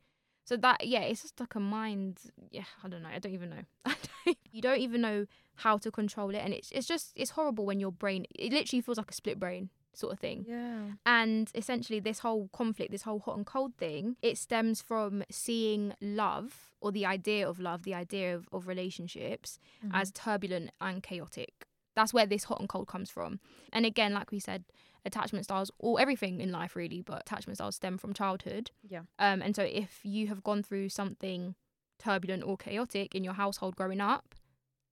So 0.45 0.56
that 0.57 0.86
yeah, 0.88 1.01
it's 1.01 1.22
just 1.24 1.39
like 1.39 1.56
a 1.56 1.60
mind. 1.60 2.19
Yeah, 2.51 2.69
I 2.83 2.88
don't 2.88 3.01
know. 3.04 3.10
I 3.10 3.19
don't 3.19 3.33
even 3.33 3.50
know. 3.50 3.63
Don't- 4.25 4.38
you 4.51 4.62
don't 4.62 4.80
even 4.80 5.01
know 5.01 5.25
how 5.56 5.77
to 5.77 5.92
control 5.92 6.30
it, 6.33 6.38
and 6.45 6.54
it's 6.54 6.72
it's 6.72 6.88
just 6.88 7.12
it's 7.16 7.31
horrible 7.31 7.66
when 7.66 7.80
your 7.80 7.92
brain. 7.92 8.25
It 8.36 8.54
literally 8.54 8.81
feels 8.81 8.98
like 8.98 9.12
a 9.12 9.13
split 9.13 9.39
brain 9.39 9.69
sort 9.98 10.14
of 10.14 10.20
thing. 10.20 10.46
Yeah. 10.48 10.82
And 11.06 11.50
essentially, 11.56 12.00
this 12.00 12.20
whole 12.20 12.50
conflict, 12.54 12.92
this 12.92 13.04
whole 13.04 13.20
hot 13.20 13.38
and 13.38 13.46
cold 13.46 13.76
thing, 13.78 14.16
it 14.22 14.38
stems 14.38 14.82
from 14.82 15.24
seeing 15.30 15.94
love 16.02 16.72
or 16.82 16.92
the 16.92 17.06
idea 17.06 17.48
of 17.50 17.60
love, 17.60 17.84
the 17.84 17.94
idea 17.96 18.36
of, 18.36 18.48
of 18.52 18.68
relationships 18.68 19.60
Mm-hmm. 19.86 19.96
as 19.96 20.12
turbulent 20.12 20.72
and 20.82 21.04
chaotic. 21.04 21.66
That's 21.96 22.14
where 22.14 22.26
this 22.26 22.46
hot 22.46 22.60
and 22.60 22.68
cold 22.70 22.88
comes 22.88 23.10
from. 23.10 23.40
And 23.72 23.86
again, 23.86 24.14
like 24.14 24.32
we 24.32 24.40
said, 24.40 24.64
attachment 25.06 25.46
styles, 25.46 25.72
or 25.80 26.00
everything 26.02 26.42
in 26.42 26.52
life 26.52 26.76
really, 26.76 27.02
but 27.02 27.22
attachment 27.22 27.58
styles 27.58 27.76
stem 27.76 27.98
from 27.98 28.14
childhood. 28.14 28.72
Yeah. 28.88 29.02
Um, 29.20 29.42
and 29.42 29.56
so 29.56 29.64
if 29.64 30.00
you 30.04 30.28
have 30.28 30.44
gone 30.44 30.64
through 30.64 30.90
something 30.90 31.56
turbulent 32.00 32.44
or 32.44 32.58
chaotic 32.58 33.16
in 33.16 33.24
your 33.24 33.34
household 33.34 33.76
growing 33.76 34.02
up, 34.02 34.36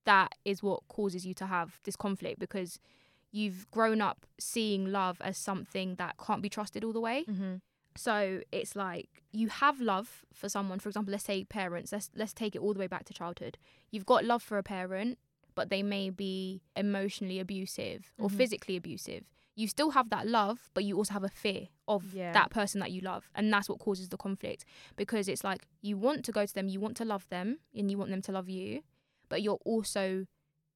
that 0.06 0.32
is 0.44 0.62
what 0.62 0.86
causes 0.88 1.26
you 1.26 1.34
to 1.34 1.46
have 1.46 1.80
this 1.84 1.96
conflict 1.96 2.38
because 2.38 2.78
you've 3.34 3.68
grown 3.70 4.00
up 4.00 4.20
seeing 4.38 4.82
love 5.00 5.16
as 5.20 5.36
something 5.36 5.88
that 5.96 6.14
can't 6.24 6.40
be 6.40 6.48
trusted 6.48 6.84
all 6.84 6.92
the 6.92 7.00
way. 7.00 7.24
Mm-hmm. 7.28 7.54
So 7.96 8.40
it's 8.52 8.74
like 8.76 9.08
you 9.32 9.48
have 9.48 9.80
love 9.80 10.24
for 10.32 10.48
someone. 10.48 10.78
For 10.78 10.88
example, 10.88 11.12
let's 11.12 11.24
say 11.24 11.44
parents. 11.44 11.92
Let's 11.92 12.10
let's 12.14 12.32
take 12.32 12.54
it 12.56 12.60
all 12.60 12.72
the 12.72 12.80
way 12.80 12.86
back 12.86 13.04
to 13.06 13.12
childhood. 13.14 13.58
You've 13.90 14.06
got 14.06 14.24
love 14.24 14.42
for 14.42 14.56
a 14.58 14.62
parent, 14.62 15.18
but 15.54 15.68
they 15.68 15.82
may 15.82 16.10
be 16.10 16.62
emotionally 16.76 17.38
abusive 17.40 18.12
or 18.18 18.28
Mhm. 18.28 18.36
physically 18.36 18.76
abusive. 18.76 19.24
You 19.56 19.68
still 19.68 19.90
have 19.90 20.10
that 20.10 20.26
love, 20.26 20.58
but 20.74 20.82
you 20.84 20.96
also 20.96 21.12
have 21.12 21.22
a 21.24 21.28
fear 21.28 21.68
of 21.86 22.12
Yeah. 22.12 22.32
that 22.32 22.50
person 22.50 22.80
that 22.80 22.90
you 22.90 23.00
love, 23.00 23.30
and 23.36 23.52
that's 23.52 23.68
what 23.68 23.78
causes 23.78 24.08
the 24.08 24.16
conflict. 24.16 24.64
Because 24.96 25.28
it's 25.28 25.44
like 25.44 25.66
you 25.80 25.96
want 25.96 26.24
to 26.24 26.32
go 26.32 26.44
to 26.46 26.54
them, 26.54 26.66
you 26.68 26.80
want 26.80 26.96
to 26.96 27.04
love 27.04 27.28
them, 27.28 27.58
and 27.74 27.88
you 27.90 27.96
want 27.98 28.10
them 28.10 28.22
to 28.22 28.32
love 28.32 28.48
you, 28.48 28.82
but 29.28 29.42
you're 29.42 29.60
also 29.64 30.26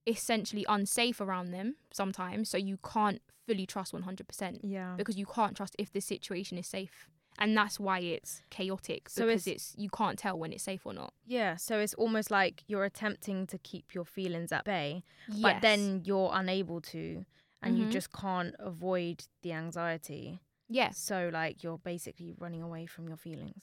essentially 0.08 0.64
unsafe 0.69 1.20
around 1.20 1.50
them 1.52 1.76
sometimes. 1.93 2.49
So 2.49 2.56
you 2.56 2.78
can't 2.94 3.20
fully 3.46 3.66
trust 3.66 3.93
one 3.93 4.02
hundred 4.02 4.26
percent 4.28 4.60
Yeah. 4.64 4.94
because 4.96 5.16
you 5.16 5.26
can't 5.26 5.56
trust 5.56 5.74
if 5.79 5.93
the 5.93 6.00
situation 6.00 6.58
is 6.58 6.67
safe 6.67 7.08
and 7.41 7.56
that's 7.56 7.79
why 7.79 8.00
it's 8.00 8.43
chaotic 8.50 9.08
So 9.08 9.24
because 9.27 9.46
it's- 9.46 9.70
it's, 9.74 9.79
you 9.82 9.88
can't 9.91 10.19
tell 10.19 10.36
when 10.38 10.53
it's 10.53 10.65
safe 10.65 10.84
or 10.84 10.93
not 10.93 11.12
Yeah. 11.27 11.56
So 11.56 11.79
it's 11.79 11.94
almost 11.94 12.31
like 12.31 12.65
you're 12.67 12.84
attempting 12.84 13.46
to 13.46 13.58
keep 13.58 13.94
your 13.94 14.05
feelings 14.05 14.50
at 14.53 14.65
bay, 14.65 15.05
yes. 15.29 15.43
but 15.43 15.62
then 15.62 16.03
you're 16.05 16.31
unable 16.34 16.81
to, 16.93 17.24
and 17.62 17.79
you 17.79 17.86
Mhm. 17.86 17.93
just 17.93 18.12
can't 18.12 18.55
avoid 18.58 19.24
the 19.43 19.53
anxiety. 19.53 20.41
yes 20.69 20.98
So 20.98 21.31
like 21.32 21.62
you're 21.62 21.79
basically 21.79 22.34
running 22.38 22.62
away 22.62 22.84
from 22.86 23.08
your 23.08 23.17
feelings. 23.17 23.62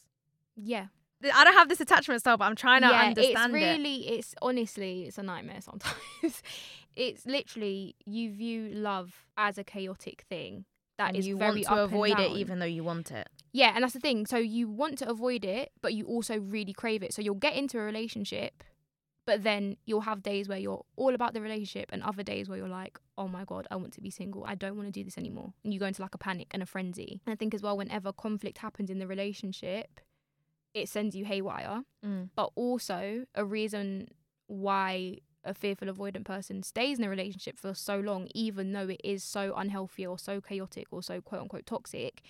yeah 0.56 0.88
I 1.24 1.44
don't 1.44 1.54
have 1.54 1.70
this 1.70 1.80
attachment 1.82 2.20
style, 2.22 2.38
but 2.38 2.46
I'm 2.46 2.56
trying 2.56 2.82
to 2.82 2.88
yeah 2.90 3.02
understand 3.08 3.56
it's 3.56 3.64
it. 3.64 3.68
really 3.68 4.08
it's 4.10 4.36
honestly 4.42 5.04
it's 5.04 5.18
a 5.18 5.24
nightmare 5.24 5.62
sometimes. 5.62 6.42
It's 6.96 7.26
literally 7.26 7.96
you 8.06 8.32
view 8.32 8.70
love 8.74 9.26
as 9.36 9.58
a 9.58 9.66
chaotic 9.66 10.24
thing 10.30 10.64
that 10.98 11.10
and 11.10 11.18
is 11.18 11.28
you 11.28 11.36
very 11.36 11.64
want 11.64 11.66
to 11.66 11.84
avoid 11.84 12.20
it 12.20 12.32
even 12.32 12.60
though 12.60 12.66
you 12.66 12.86
want 12.86 13.12
it. 13.12 13.28
yeah 13.52 13.74
and 13.76 13.84
that's 13.84 13.92
the 13.94 14.00
thing. 14.00 14.26
So 14.26 14.38
you 14.38 14.70
want 14.70 14.98
to 15.00 15.10
avoid 15.10 15.44
it 15.44 15.72
but 15.82 15.94
you 15.94 16.06
also 16.06 16.40
really 16.40 16.72
crave 16.72 17.04
it. 17.04 17.14
So 17.14 17.22
you'll 17.22 17.36
get 17.36 17.54
into 17.56 17.78
a 17.80 17.82
relationship 17.82 18.64
but 19.28 19.44
then 19.44 19.76
you'll 19.86 20.02
have 20.02 20.22
days 20.24 20.48
where 20.48 20.58
you're 20.60 20.86
all 20.96 21.14
about 21.16 21.34
the 21.34 21.42
relationship 21.42 21.90
and 21.92 22.02
other 22.04 22.24
days 22.24 22.48
where 22.48 22.58
you're 22.60 22.70
like 22.70 22.98
oh 23.18 23.28
my 23.28 23.44
god 23.44 23.68
i 23.72 23.76
want 23.76 23.92
to 23.94 24.02
be 24.02 24.10
single. 24.10 24.46
I 24.46 24.56
don't 24.56 24.78
want 24.78 24.88
to 24.88 24.92
do 24.92 25.04
this 25.04 25.18
anymore. 25.18 25.52
And 25.66 25.74
you 25.74 25.80
go 25.82 25.88
into 25.88 26.02
like 26.02 26.16
a 26.16 26.18
panic 26.18 26.48
and 26.52 26.64
a 26.64 26.66
frenzy. 26.66 27.20
And 27.26 27.34
i 27.34 27.36
think 27.36 27.54
as 27.54 27.62
well 27.62 27.76
whenever 27.76 28.14
conflict 28.14 28.60
happens 28.60 28.90
in 28.90 29.00
the 29.00 29.08
relationship 29.08 30.00
it 30.76 30.90
sends 30.90 31.16
you 31.16 31.26
haywire 31.26 31.82
Mm. 32.04 32.30
but 32.36 32.52
also 32.56 33.26
a 33.34 33.44
reason 33.44 34.10
why 34.48 35.18
a 35.44 35.54
fearful 35.56 35.88
avoidant 35.88 36.26
person 36.26 36.62
stays 36.62 37.00
in 37.00 37.06
a 37.06 37.10
relationship 37.10 37.58
for 37.58 37.74
so 37.74 38.00
long 38.00 38.28
even 38.36 38.74
though 38.74 38.90
it 38.90 39.02
is 39.04 39.24
so 39.24 39.54
unhealthy 39.56 40.06
or 40.06 40.20
so 40.20 40.40
chaotic 40.42 40.86
or 40.92 41.02
so 41.02 41.20
quote 41.22 41.42
unquote 41.42 41.66
toxic 41.66 42.22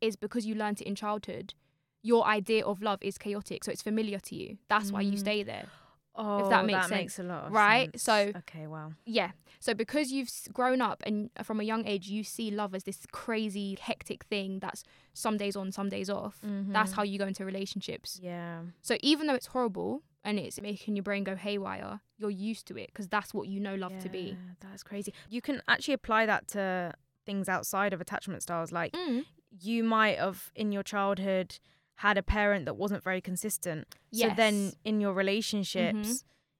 is 0.00 0.14
because 0.14 0.46
you 0.46 0.54
learnt 0.54 0.80
it 0.80 0.86
in 0.86 0.94
childhood 0.94 1.54
your 2.02 2.24
idea 2.26 2.64
of 2.64 2.82
love 2.82 2.98
is 3.02 3.16
chaotic 3.18 3.64
so 3.64 3.72
it's 3.72 3.82
familiar 3.82 4.18
to 4.20 4.36
you 4.36 4.58
that's 4.68 4.92
why 4.92 5.00
you 5.00 5.12
Mm. 5.16 5.18
stay 5.18 5.42
there 5.42 5.66
Oh, 6.16 6.44
if 6.44 6.50
that 6.50 6.64
makes 6.64 6.88
makes 6.90 7.14
sense, 7.14 7.18
a 7.26 7.28
lot 7.28 7.44
of 7.46 7.52
right? 7.52 7.90
sense. 7.92 8.02
So- 8.02 8.32
okay, 8.38 8.66
wow. 8.66 8.92
yeah 9.04 9.32
so 9.60 9.72
because 9.74 10.12
you've 10.12 10.30
grown 10.52 10.80
up 10.80 11.02
and 11.06 11.30
from 11.42 11.58
a 11.58 11.64
young 11.64 11.86
age 11.86 12.08
you 12.08 12.22
see 12.22 12.50
love 12.50 12.74
as 12.74 12.84
this 12.84 12.98
crazy 13.12 13.76
hectic 13.80 14.24
thing 14.24 14.58
that's 14.60 14.84
some 15.14 15.36
days 15.36 15.56
on 15.56 15.72
some 15.72 15.88
days 15.88 16.08
off 16.10 16.38
that's 16.42 16.92
Mhm. 16.92 16.96
how 16.96 17.02
you 17.02 17.18
go 17.18 17.26
into 17.26 17.44
relationships 17.44 18.20
Yeah. 18.22 18.60
So 18.82 18.96
even 19.00 19.26
though 19.26 19.34
it's 19.34 19.46
horrible 19.46 20.02
and 20.22 20.38
it's 20.38 20.60
making 20.60 20.96
your 20.96 21.02
brain 21.02 21.22
go 21.24 21.36
haywire, 21.36 22.00
you're 22.16 22.30
used 22.30 22.66
to 22.68 22.78
it 22.78 22.86
because 22.88 23.08
that's 23.08 23.34
what 23.34 23.46
you 23.48 23.60
know 23.60 23.74
love 23.74 23.98
to 24.00 24.08
be. 24.08 24.38
That's 24.60 24.82
crazy. 24.82 25.12
You 25.28 25.42
can 25.42 25.60
actually 25.68 25.92
apply 25.94 26.24
that 26.26 26.48
to 26.48 26.94
things 27.26 27.46
outside 27.48 27.92
of 27.92 28.00
attachment 28.00 28.42
styles. 28.42 28.72
Like 28.72 28.92
Mm. 28.94 29.24
you 29.60 29.84
might 29.84 30.18
have 30.18 30.50
in 30.54 30.72
your 30.72 30.82
childhood 30.82 31.58
had 31.96 32.18
a 32.18 32.22
parent 32.22 32.64
that 32.66 32.74
wasn't 32.76 33.02
very 33.02 33.20
consistent. 33.20 33.94
So 34.12 34.30
then 34.36 34.72
in 34.84 35.00
your 35.00 35.12
relationships, 35.12 36.08
mm-hmm. 36.08 36.14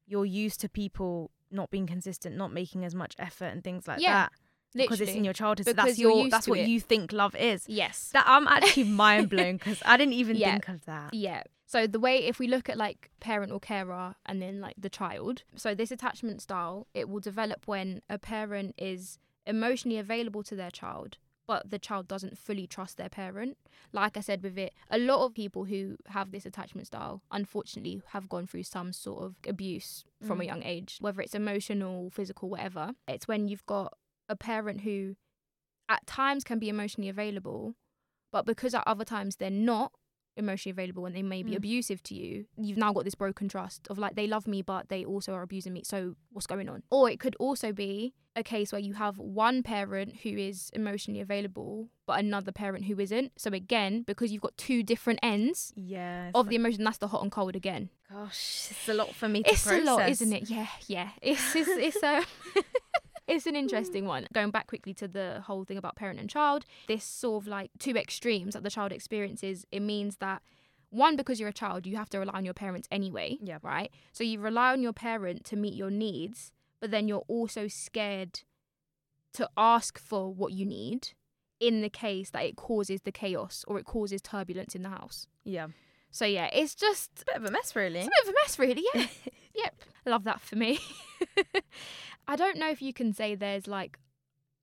you're 0.06 0.24
used 0.24 0.60
to 0.60 0.68
people 0.68 1.30
not 1.50 1.70
being 1.70 1.86
consistent, 1.86 2.36
not 2.36 2.52
making 2.52 2.84
as 2.84 2.94
much 2.94 3.14
effort 3.18 3.46
and 3.46 3.62
things 3.62 3.86
like 3.86 4.00
Yeah, 4.00 4.28
that 4.28 4.32
because 4.74 5.00
it's 5.00 5.12
in 5.12 5.24
your 5.24 5.32
childhood. 5.34 5.66
So 5.66 5.72
that's 5.72 5.98
your 5.98 6.28
that's 6.28 6.48
what 6.48 6.58
it. 6.60 6.68
you 6.68 6.80
think 6.80 7.12
love 7.12 7.34
is. 7.36 7.64
yes. 7.68 8.10
That 8.12 8.24
I'm 8.26 8.46
actually 8.48 8.84
mind 9.04 9.30
blown 9.30 9.56
because 9.56 9.82
I 9.84 9.96
didn't 9.96 10.14
even 10.14 10.36
Yeah. 10.36 10.52
think 10.52 10.68
of 10.68 10.84
that. 10.86 11.14
Yeah. 11.14 11.44
So 11.66 11.86
the 11.86 11.98
way 11.98 12.18
if 12.18 12.38
we 12.38 12.46
look 12.46 12.68
at 12.68 12.76
like 12.76 13.10
parent 13.20 13.50
or 13.50 13.58
carer 13.60 14.14
and 14.26 14.40
then 14.40 14.60
like 14.60 14.74
the 14.78 14.90
child, 14.90 15.42
so 15.56 15.74
this 15.74 15.90
attachment 15.90 16.42
style, 16.42 16.86
it 16.94 17.08
will 17.08 17.20
develop 17.20 17.66
when 17.66 18.02
a 18.08 18.18
parent 18.18 18.74
is 18.78 19.18
emotionally 19.46 19.98
available 19.98 20.42
to 20.44 20.54
their 20.56 20.70
child, 20.70 21.18
but 21.46 21.70
the 21.70 21.78
child 21.78 22.08
doesn't 22.08 22.38
fully 22.38 22.66
trust 22.66 22.96
their 22.96 23.08
parent. 23.08 23.56
Like 23.92 24.16
I 24.16 24.20
said 24.20 24.42
with 24.42 24.56
it, 24.58 24.72
a 24.90 24.98
lot 24.98 25.24
of 25.24 25.34
people 25.34 25.64
who 25.64 25.96
have 26.08 26.30
this 26.30 26.46
attachment 26.46 26.86
style 26.86 27.22
unfortunately 27.30 28.02
have 28.08 28.28
gone 28.28 28.46
through 28.46 28.62
some 28.64 28.92
sort 28.92 29.24
of 29.24 29.36
abuse 29.46 30.04
from 30.22 30.40
a 30.40 30.44
Mm. 30.44 30.46
young 30.46 30.62
age, 30.62 30.96
whether 31.00 31.20
it's 31.20 31.34
emotional, 31.34 32.10
physical, 32.10 32.48
whatever. 32.48 32.94
It's 33.06 33.28
when 33.28 33.48
you've 33.48 33.66
got 33.66 33.96
a 34.28 34.36
parent 34.36 34.80
who 34.82 35.16
at 35.88 36.06
times 36.06 36.44
can 36.44 36.58
be 36.58 36.68
emotionally 36.70 37.10
available, 37.10 37.74
but 38.32 38.46
because 38.46 38.74
at 38.74 38.84
other 38.86 39.04
times 39.04 39.36
they're 39.36 39.50
not 39.50 39.92
emotionally 40.36 40.72
available 40.72 41.06
and 41.06 41.14
they 41.14 41.22
may 41.22 41.42
be 41.42 41.52
Mm. 41.52 41.56
abusive 41.56 42.02
to 42.04 42.14
you, 42.14 42.46
you've 42.56 42.76
now 42.78 42.92
got 42.92 43.04
this 43.04 43.14
broken 43.14 43.48
trust 43.48 43.86
of 43.88 43.98
like 43.98 44.14
they 44.16 44.26
love 44.26 44.46
me 44.46 44.62
but 44.62 44.88
they 44.88 45.04
also 45.04 45.32
are 45.32 45.42
abusing 45.42 45.72
me. 45.72 45.82
So 45.84 46.16
what's 46.32 46.46
going 46.46 46.68
on? 46.68 46.82
Or 46.90 47.08
it 47.10 47.20
could 47.20 47.36
also 47.38 47.72
be 47.72 48.14
a 48.36 48.42
case 48.42 48.72
where 48.72 48.80
you 48.80 48.94
have 48.94 49.16
one 49.18 49.62
parent 49.62 50.16
who 50.24 50.30
is 50.30 50.68
emotionally 50.72 51.20
available 51.20 51.88
but 52.06 52.18
another 52.18 52.50
parent 52.50 52.86
who 52.86 52.98
isn't. 52.98 53.32
So 53.36 53.50
again, 53.52 54.02
because 54.02 54.32
you've 54.32 54.42
got 54.42 54.56
two 54.58 54.82
different 54.82 55.20
ends 55.22 55.72
Yeah. 55.76 56.30
of 56.34 56.46
like- 56.46 56.50
the 56.50 56.56
emotion, 56.56 56.82
that's 56.84 56.98
the 56.98 57.08
hot 57.08 57.22
and 57.22 57.30
cold 57.30 57.54
again. 57.54 57.90
gosh, 58.10 58.68
it's 58.70 58.88
a 58.88 58.94
lot 58.94 59.14
for 59.14 59.28
me 59.28 59.42
to 59.42 59.50
It's 59.50 59.62
process. 59.64 59.82
a 59.82 59.84
lot, 59.84 60.08
isn't 60.08 60.32
it? 60.32 60.50
Yeah, 60.50 60.66
yeah. 60.86 61.10
It's 61.22 61.54
it's, 61.56 61.68
it's 61.68 62.02
a 62.02 62.22
it's 63.26 63.46
an 63.46 63.54
hmm. 63.54 63.60
interesting 63.60 64.06
one. 64.06 64.26
Going 64.32 64.50
back 64.50 64.66
quickly 64.66 64.94
to 64.94 65.08
the 65.08 65.42
whole 65.46 65.64
thing 65.64 65.76
about 65.76 65.96
parent 65.96 66.20
and 66.20 66.28
child, 66.28 66.64
this 66.88 67.04
sort 67.04 67.42
of 67.42 67.48
like 67.48 67.70
two 67.78 67.96
extremes 67.96 68.54
that 68.54 68.62
the 68.62 68.70
child 68.70 68.92
experiences. 68.92 69.66
It 69.72 69.80
means 69.80 70.16
that 70.16 70.42
one, 70.90 71.16
because 71.16 71.40
you're 71.40 71.48
a 71.48 71.52
child, 71.52 71.86
you 71.86 71.96
have 71.96 72.10
to 72.10 72.18
rely 72.18 72.34
on 72.34 72.44
your 72.44 72.54
parents 72.54 72.88
anyway. 72.90 73.38
Yeah. 73.42 73.58
Right. 73.62 73.90
So 74.12 74.24
you 74.24 74.40
rely 74.40 74.72
on 74.72 74.82
your 74.82 74.92
parent 74.92 75.44
to 75.46 75.56
meet 75.56 75.74
your 75.74 75.90
needs, 75.90 76.52
but 76.80 76.90
then 76.90 77.08
you're 77.08 77.24
also 77.26 77.66
scared 77.68 78.40
to 79.34 79.48
ask 79.56 79.98
for 79.98 80.32
what 80.32 80.52
you 80.52 80.64
need 80.64 81.08
in 81.60 81.80
the 81.80 81.88
case 81.88 82.30
that 82.30 82.44
it 82.44 82.56
causes 82.56 83.00
the 83.02 83.12
chaos 83.12 83.64
or 83.66 83.78
it 83.78 83.84
causes 83.84 84.20
turbulence 84.22 84.74
in 84.74 84.82
the 84.82 84.90
house. 84.90 85.26
Yeah. 85.44 85.68
So 86.10 86.24
yeah, 86.24 86.48
it's 86.52 86.74
just 86.74 87.10
a 87.22 87.24
Bit 87.26 87.36
of 87.36 87.44
a 87.46 87.50
mess, 87.50 87.74
really. 87.74 87.98
it's 87.98 88.06
a 88.06 88.10
bit 88.10 88.22
of 88.22 88.28
a 88.28 88.36
mess, 88.44 88.58
really. 88.58 88.84
Yeah. 88.94 89.06
yep. 89.54 89.74
Love 90.06 90.24
that 90.24 90.40
for 90.40 90.54
me. 90.56 90.78
I 92.26 92.36
don't 92.36 92.56
know 92.58 92.70
if 92.70 92.80
you 92.82 92.92
can 92.92 93.12
say 93.12 93.34
there's 93.34 93.66
like, 93.66 93.98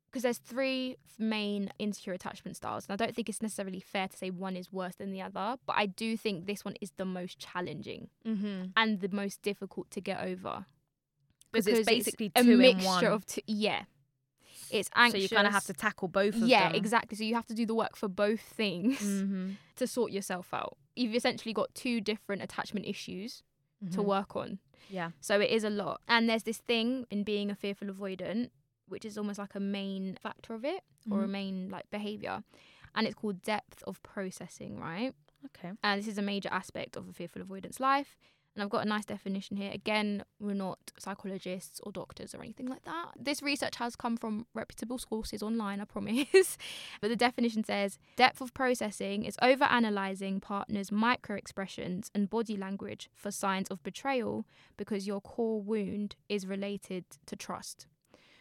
because 0.09 0.23
there's 0.23 0.39
three 0.39 0.97
main 1.17 1.71
insecure 1.79 2.13
attachment 2.13 2.57
styles, 2.57 2.85
and 2.89 2.93
I 2.99 3.03
don't 3.05 3.15
think 3.15 3.29
it's 3.29 3.41
necessarily 3.41 3.79
fair 3.79 4.07
to 4.07 4.17
say 4.17 4.29
one 4.29 4.55
is 4.57 4.71
worse 4.71 4.95
than 4.95 5.11
the 5.11 5.21
other, 5.21 5.57
but 5.65 5.75
I 5.77 5.85
do 5.85 6.17
think 6.17 6.45
this 6.47 6.65
one 6.65 6.75
is 6.81 6.91
the 6.97 7.05
most 7.05 7.39
challenging 7.39 8.09
Mm-hmm. 8.27 8.65
and 8.75 8.99
the 8.99 9.09
most 9.09 9.41
difficult 9.41 9.89
to 9.91 10.01
get 10.01 10.21
over. 10.23 10.65
Because 11.51 11.67
it's 11.67 11.85
basically 11.87 12.31
a 12.35 12.43
two 12.43 12.51
in 12.51 12.57
mixture 12.59 12.85
one. 12.87 13.05
of 13.05 13.25
two. 13.25 13.41
Yeah. 13.45 13.83
It's 14.69 14.89
anxious. 14.95 15.19
So 15.19 15.23
you 15.23 15.29
kind 15.29 15.47
of 15.47 15.53
have 15.53 15.65
to 15.65 15.73
tackle 15.73 16.07
both 16.07 16.35
of 16.35 16.43
Yeah, 16.43 16.67
them. 16.69 16.75
exactly. 16.75 17.17
So 17.17 17.25
you 17.25 17.35
have 17.35 17.45
to 17.47 17.53
do 17.53 17.65
the 17.65 17.75
work 17.75 17.95
for 17.97 18.07
both 18.07 18.39
things 18.39 18.99
Mm-hmm. 19.01 19.51
to 19.75 19.85
sort 19.87 20.11
yourself 20.11 20.53
out. 20.53 20.77
You've 20.95 21.13
essentially 21.15 21.53
got 21.53 21.73
two 21.75 21.99
different 21.99 22.41
attachment 22.41 22.85
issues 22.85 23.43
to 23.91 23.97
Mhm. 23.99 24.05
work 24.05 24.35
on. 24.35 24.59
Yeah. 24.89 25.11
So 25.21 25.39
it 25.39 25.49
is 25.49 25.63
a 25.63 25.69
lot. 25.69 26.01
And 26.07 26.29
there's 26.29 26.43
this 26.43 26.57
thing 26.59 27.05
in 27.09 27.23
being 27.23 27.49
a 27.51 27.55
fearful 27.55 27.87
avoidant, 27.87 28.49
which 28.87 29.05
is 29.05 29.17
almost 29.17 29.39
like 29.39 29.55
a 29.55 29.59
main 29.59 30.17
factor 30.21 30.53
of 30.53 30.65
it 30.65 30.83
or 31.09 31.23
a 31.23 31.27
Mhm. 31.27 31.31
main 31.31 31.69
like 31.69 31.89
behavior. 31.91 32.43
And 32.95 33.07
it's 33.07 33.15
called 33.15 33.41
depth 33.41 33.83
of 33.83 34.01
processing, 34.03 34.77
right? 34.79 35.13
Okay. 35.45 35.71
And 35.83 35.99
this 35.99 36.07
is 36.07 36.17
a 36.17 36.21
major 36.21 36.49
aspect 36.51 36.95
of 36.95 37.07
a 37.09 37.13
fearful 37.13 37.41
avoidance 37.41 37.79
life. 37.79 38.17
And 38.53 38.61
I've 38.61 38.69
got 38.69 38.85
a 38.85 38.89
nice 38.89 39.05
definition 39.05 39.55
here. 39.55 39.71
Again, 39.73 40.23
we're 40.39 40.53
not 40.53 40.77
psychologists 40.99 41.79
or 41.83 41.91
doctors 41.93 42.35
or 42.35 42.41
anything 42.41 42.67
like 42.67 42.83
that. 42.83 43.11
This 43.17 43.41
research 43.41 43.77
has 43.77 43.95
come 43.95 44.17
from 44.17 44.45
reputable 44.53 44.97
sources 44.97 45.41
online, 45.41 45.79
I 45.79 45.85
promise. 45.85 46.57
but 47.01 47.07
the 47.09 47.15
definition 47.15 47.63
says 47.63 47.97
depth 48.17 48.41
of 48.41 48.53
processing 48.53 49.23
is 49.23 49.37
over 49.41 49.63
analyzing 49.63 50.41
partners' 50.41 50.91
micro 50.91 51.37
expressions 51.37 52.11
and 52.13 52.29
body 52.29 52.57
language 52.57 53.09
for 53.15 53.31
signs 53.31 53.69
of 53.69 53.81
betrayal 53.83 54.45
because 54.75 55.07
your 55.07 55.21
core 55.21 55.61
wound 55.61 56.17
is 56.27 56.45
related 56.45 57.05
to 57.27 57.37
trust. 57.37 57.87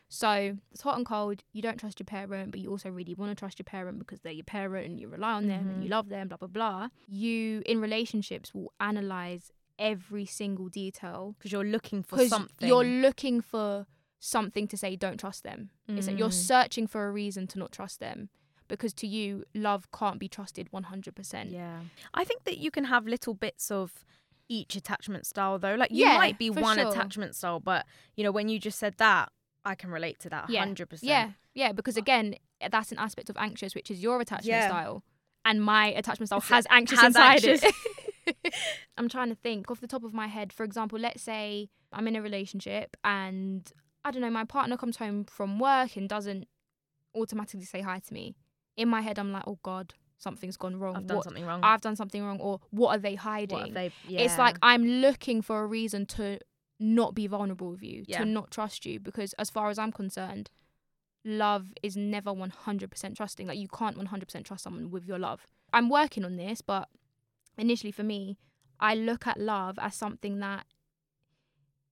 So 0.08 0.56
it's 0.72 0.80
hot 0.80 0.96
and 0.96 1.06
cold. 1.06 1.44
You 1.52 1.62
don't 1.62 1.78
trust 1.78 2.00
your 2.00 2.06
parent, 2.06 2.50
but 2.50 2.58
you 2.58 2.68
also 2.68 2.90
really 2.90 3.14
want 3.14 3.30
to 3.30 3.36
trust 3.36 3.60
your 3.60 3.64
parent 3.64 4.00
because 4.00 4.18
they're 4.22 4.32
your 4.32 4.42
parent 4.42 4.86
and 4.88 4.98
you 4.98 5.06
rely 5.06 5.34
on 5.34 5.46
them 5.46 5.68
and 5.70 5.78
Mhm. 5.78 5.84
you 5.84 5.88
love 5.88 6.08
them, 6.08 6.26
blah, 6.26 6.36
blah, 6.36 6.48
blah. 6.48 6.88
You, 7.06 7.62
in 7.64 7.80
relationships, 7.80 8.52
will 8.52 8.72
analyze 8.80 9.52
every 9.80 10.26
single 10.26 10.68
detail 10.68 11.34
Because 11.38 11.50
you're 11.50 11.64
looking 11.64 12.02
for 12.04 12.18
something. 12.28 12.68
you're 12.68 12.84
looking 12.84 13.40
for 13.40 13.86
something 14.20 14.68
to 14.68 14.76
say, 14.76 14.94
don't 14.96 15.18
trust 15.18 15.42
them. 15.44 15.70
It's 15.88 16.06
like 16.06 16.18
you're 16.18 16.28
Mm. 16.28 16.32
searching 16.52 16.86
for 16.86 17.08
a 17.08 17.10
reason 17.10 17.46
to 17.48 17.58
not 17.58 17.72
trust 17.72 17.98
them 17.98 18.28
because 18.68 18.92
to 18.94 19.06
you, 19.06 19.44
love 19.54 19.90
can't 19.90 20.20
be 20.20 20.28
trusted 20.28 20.68
100%. 20.70 21.50
Yeah. 21.50 21.80
I 22.14 22.22
think 22.24 22.44
that 22.44 22.58
you 22.58 22.70
can 22.70 22.84
have 22.84 23.06
little 23.06 23.34
bits 23.34 23.70
of 23.70 24.04
each 24.48 24.76
attachment 24.76 25.26
style 25.26 25.58
though. 25.58 25.74
Like 25.74 25.90
you 25.90 26.04
Yeah, 26.04 26.16
might 26.18 26.38
be 26.38 26.50
one 26.50 26.76
sure. 26.76 26.88
attachment 26.92 27.34
style, 27.34 27.58
but 27.60 27.86
you 28.16 28.22
know, 28.22 28.30
when 28.30 28.48
you 28.48 28.58
just 28.60 28.78
said 28.78 28.94
that, 28.98 29.32
I 29.64 29.74
can 29.74 29.90
relate 29.90 30.18
to 30.20 30.28
that 30.30 30.50
Yeah. 30.50 30.64
100%. 30.64 31.02
Yeah, 31.02 31.30
yeah, 31.54 31.72
because 31.72 31.96
again, 31.96 32.34
that's 32.70 32.92
an 32.92 32.98
aspect 32.98 33.30
of 33.30 33.36
anxious, 33.38 33.74
which 33.74 33.90
is 33.90 34.02
your 34.02 34.20
attachment 34.20 34.46
Yeah. 34.46 34.66
style, 34.68 35.02
and 35.44 35.62
my 35.64 35.86
attachment 35.86 36.28
style 36.28 36.40
has 36.40 36.66
anxious 36.70 37.00
has 37.00 37.08
inside 37.16 37.32
anxious. 37.44 37.62
it. 37.64 37.74
I'm 38.98 39.08
trying 39.08 39.28
to 39.28 39.34
think 39.34 39.70
off 39.70 39.80
the 39.80 39.86
top 39.86 40.04
of 40.04 40.12
my 40.14 40.26
head. 40.26 40.52
For 40.52 40.64
example, 40.64 40.98
let's 40.98 41.22
say 41.22 41.68
I'm 41.92 42.06
in 42.08 42.16
a 42.16 42.22
relationship 42.22 42.96
and 43.04 43.70
I 44.04 44.10
don't 44.10 44.22
know, 44.22 44.30
my 44.30 44.44
partner 44.44 44.76
comes 44.76 44.96
home 44.96 45.24
from 45.24 45.58
work 45.58 45.96
and 45.96 46.08
doesn't 46.08 46.46
automatically 47.14 47.64
say 47.64 47.80
hi 47.80 47.98
to 48.00 48.14
me. 48.14 48.34
In 48.76 48.88
my 48.88 49.00
head, 49.00 49.18
I'm 49.18 49.32
like, 49.32 49.44
oh 49.46 49.58
God, 49.62 49.94
something's 50.18 50.56
gone 50.56 50.76
wrong. 50.78 50.96
I've 50.96 51.06
done 51.06 51.16
What- 51.18 51.24
something 51.24 51.44
wrong. 51.44 51.60
I've 51.62 51.80
done 51.80 51.96
something 51.96 52.22
wrong, 52.24 52.40
or 52.40 52.60
what 52.70 52.96
are 52.96 52.98
they 52.98 53.14
hiding? 53.16 53.58
have 53.58 53.74
they 53.74 53.92
It's 54.08 54.38
like 54.38 54.56
I'm 54.62 54.84
looking 54.84 55.42
for 55.42 55.62
a 55.62 55.66
reason 55.66 56.06
to 56.06 56.38
not 56.78 57.14
be 57.14 57.26
vulnerable 57.26 57.70
with 57.70 57.82
you, 57.82 58.04
Yeah. 58.06 58.20
to 58.20 58.24
not 58.24 58.50
trust 58.50 58.86
you, 58.86 59.00
because 59.00 59.34
as 59.34 59.50
far 59.50 59.68
as 59.68 59.78
I'm 59.78 59.92
concerned, 59.92 60.48
love 61.24 61.74
is 61.82 61.96
never 61.96 62.32
100% 62.32 63.16
trusting. 63.16 63.46
Like 63.46 63.58
you 63.58 63.68
can't 63.68 63.98
100% 63.98 64.44
trust 64.44 64.62
someone 64.64 64.90
with 64.90 65.04
your 65.04 65.18
love. 65.18 65.46
I'm 65.74 65.90
working 65.90 66.24
on 66.24 66.36
this, 66.36 66.62
but 66.62 66.88
initially 67.60 67.92
for 67.92 68.02
me, 68.02 68.38
I 68.78 68.94
look 68.94 69.26
at 69.26 69.38
love 69.38 69.78
as 69.80 69.94
something 69.94 70.38
that 70.40 70.64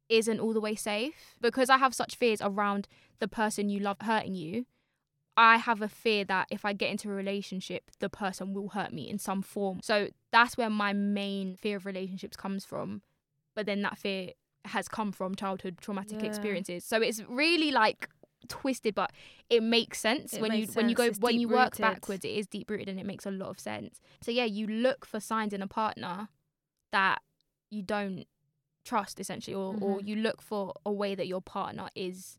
isn't 0.08 0.40
all 0.40 0.54
the 0.54 0.60
way 0.60 0.74
safe 0.74 1.36
because 1.40 1.68
I 1.68 1.76
have 1.78 1.94
such 1.94 2.16
fears 2.16 2.40
around 2.40 2.88
the 3.18 3.28
person 3.28 3.68
you 3.68 3.78
love 3.80 3.98
hurting 4.00 4.34
you. 4.34 4.64
I 5.36 5.58
have 5.58 5.82
a 5.82 5.88
fear 5.88 6.24
that 6.24 6.48
if 6.50 6.64
I 6.64 6.72
get 6.72 6.90
into 6.90 7.10
a 7.10 7.14
relationship, 7.14 7.90
the 8.00 8.08
person 8.08 8.54
will 8.54 8.70
hurt 8.70 8.92
me 8.92 9.08
in 9.08 9.18
some 9.18 9.42
form. 9.42 9.80
So 9.82 10.08
that's 10.32 10.56
where 10.56 10.70
my 10.70 10.92
main 10.92 11.56
fear 11.56 11.76
of 11.76 11.86
relationships 11.86 12.36
comes 12.36 12.64
from. 12.64 13.02
But 13.54 13.66
then 13.66 13.82
that 13.82 13.98
fear 13.98 14.30
has 14.64 14.88
come 14.88 15.12
from 15.12 15.34
childhood 15.36 15.78
traumatic 15.78 16.22
Yeah. 16.22 16.28
experiences. 16.28 16.84
So 16.84 17.00
it's 17.00 17.22
really 17.28 17.70
like 17.70 18.08
twisted, 18.48 18.94
but 18.94 19.12
it 19.48 19.62
makes 19.62 19.98
sense 20.00 20.32
It 20.34 20.40
when 20.40 20.52
you 20.52 20.60
makes 20.60 20.74
when 20.76 20.88
you 20.88 20.94
go. 20.94 21.04
It's 21.04 21.18
when 21.18 21.38
you 21.40 21.48
work 21.48 21.78
backwards. 21.78 22.24
It 22.24 22.30
is 22.30 22.46
deep 22.46 22.70
rooted 22.70 22.88
and 22.88 22.98
it 22.98 23.06
makes 23.06 23.26
a 23.26 23.30
lot 23.30 23.48
of 23.50 23.60
sense. 23.60 24.00
So 24.20 24.30
yeah, 24.30 24.44
you 24.44 24.66
look 24.66 25.04
for 25.06 25.20
signs 25.20 25.52
in 25.52 25.62
a 25.62 25.66
partner 25.68 26.28
that 26.90 27.22
you 27.70 27.82
don't 27.82 28.24
trust 28.84 29.20
essentially, 29.20 29.54
or 29.54 29.76
or 29.80 30.00
Mhm. 30.00 30.06
you 30.08 30.16
look 30.16 30.40
for 30.42 30.74
a 30.86 30.92
way 30.92 31.14
that 31.14 31.26
your 31.26 31.42
partner 31.42 31.88
is 31.94 32.38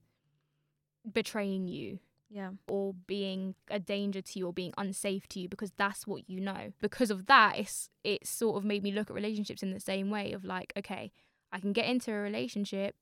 betraying 1.11 1.67
you 1.67 1.99
yeah. 2.29 2.51
or 2.67 2.93
being 3.07 3.55
a 3.69 3.79
danger 3.79 4.21
to 4.21 4.37
you 4.39 4.45
or 4.47 4.53
being 4.53 4.73
unsafe 4.77 5.27
to 5.29 5.39
you 5.39 5.49
because 5.49 5.71
that's 5.77 6.05
what 6.05 6.29
you 6.29 6.39
know. 6.39 6.73
Because 6.81 7.09
of 7.09 7.25
that, 7.27 7.57
it's 7.57 7.89
it's 8.03 8.29
sort 8.29 8.57
of 8.57 8.65
made 8.65 8.83
me 8.83 8.91
look 8.91 9.09
at 9.09 9.15
relationships 9.15 9.63
in 9.63 9.71
the 9.71 9.79
same 9.79 10.09
way 10.09 10.31
of 10.33 10.43
like, 10.43 10.73
okay, 10.77 11.11
I 11.51 11.59
can 11.59 11.73
get 11.73 11.85
into 11.85 12.11
a 12.11 12.15
relationship, 12.17 12.95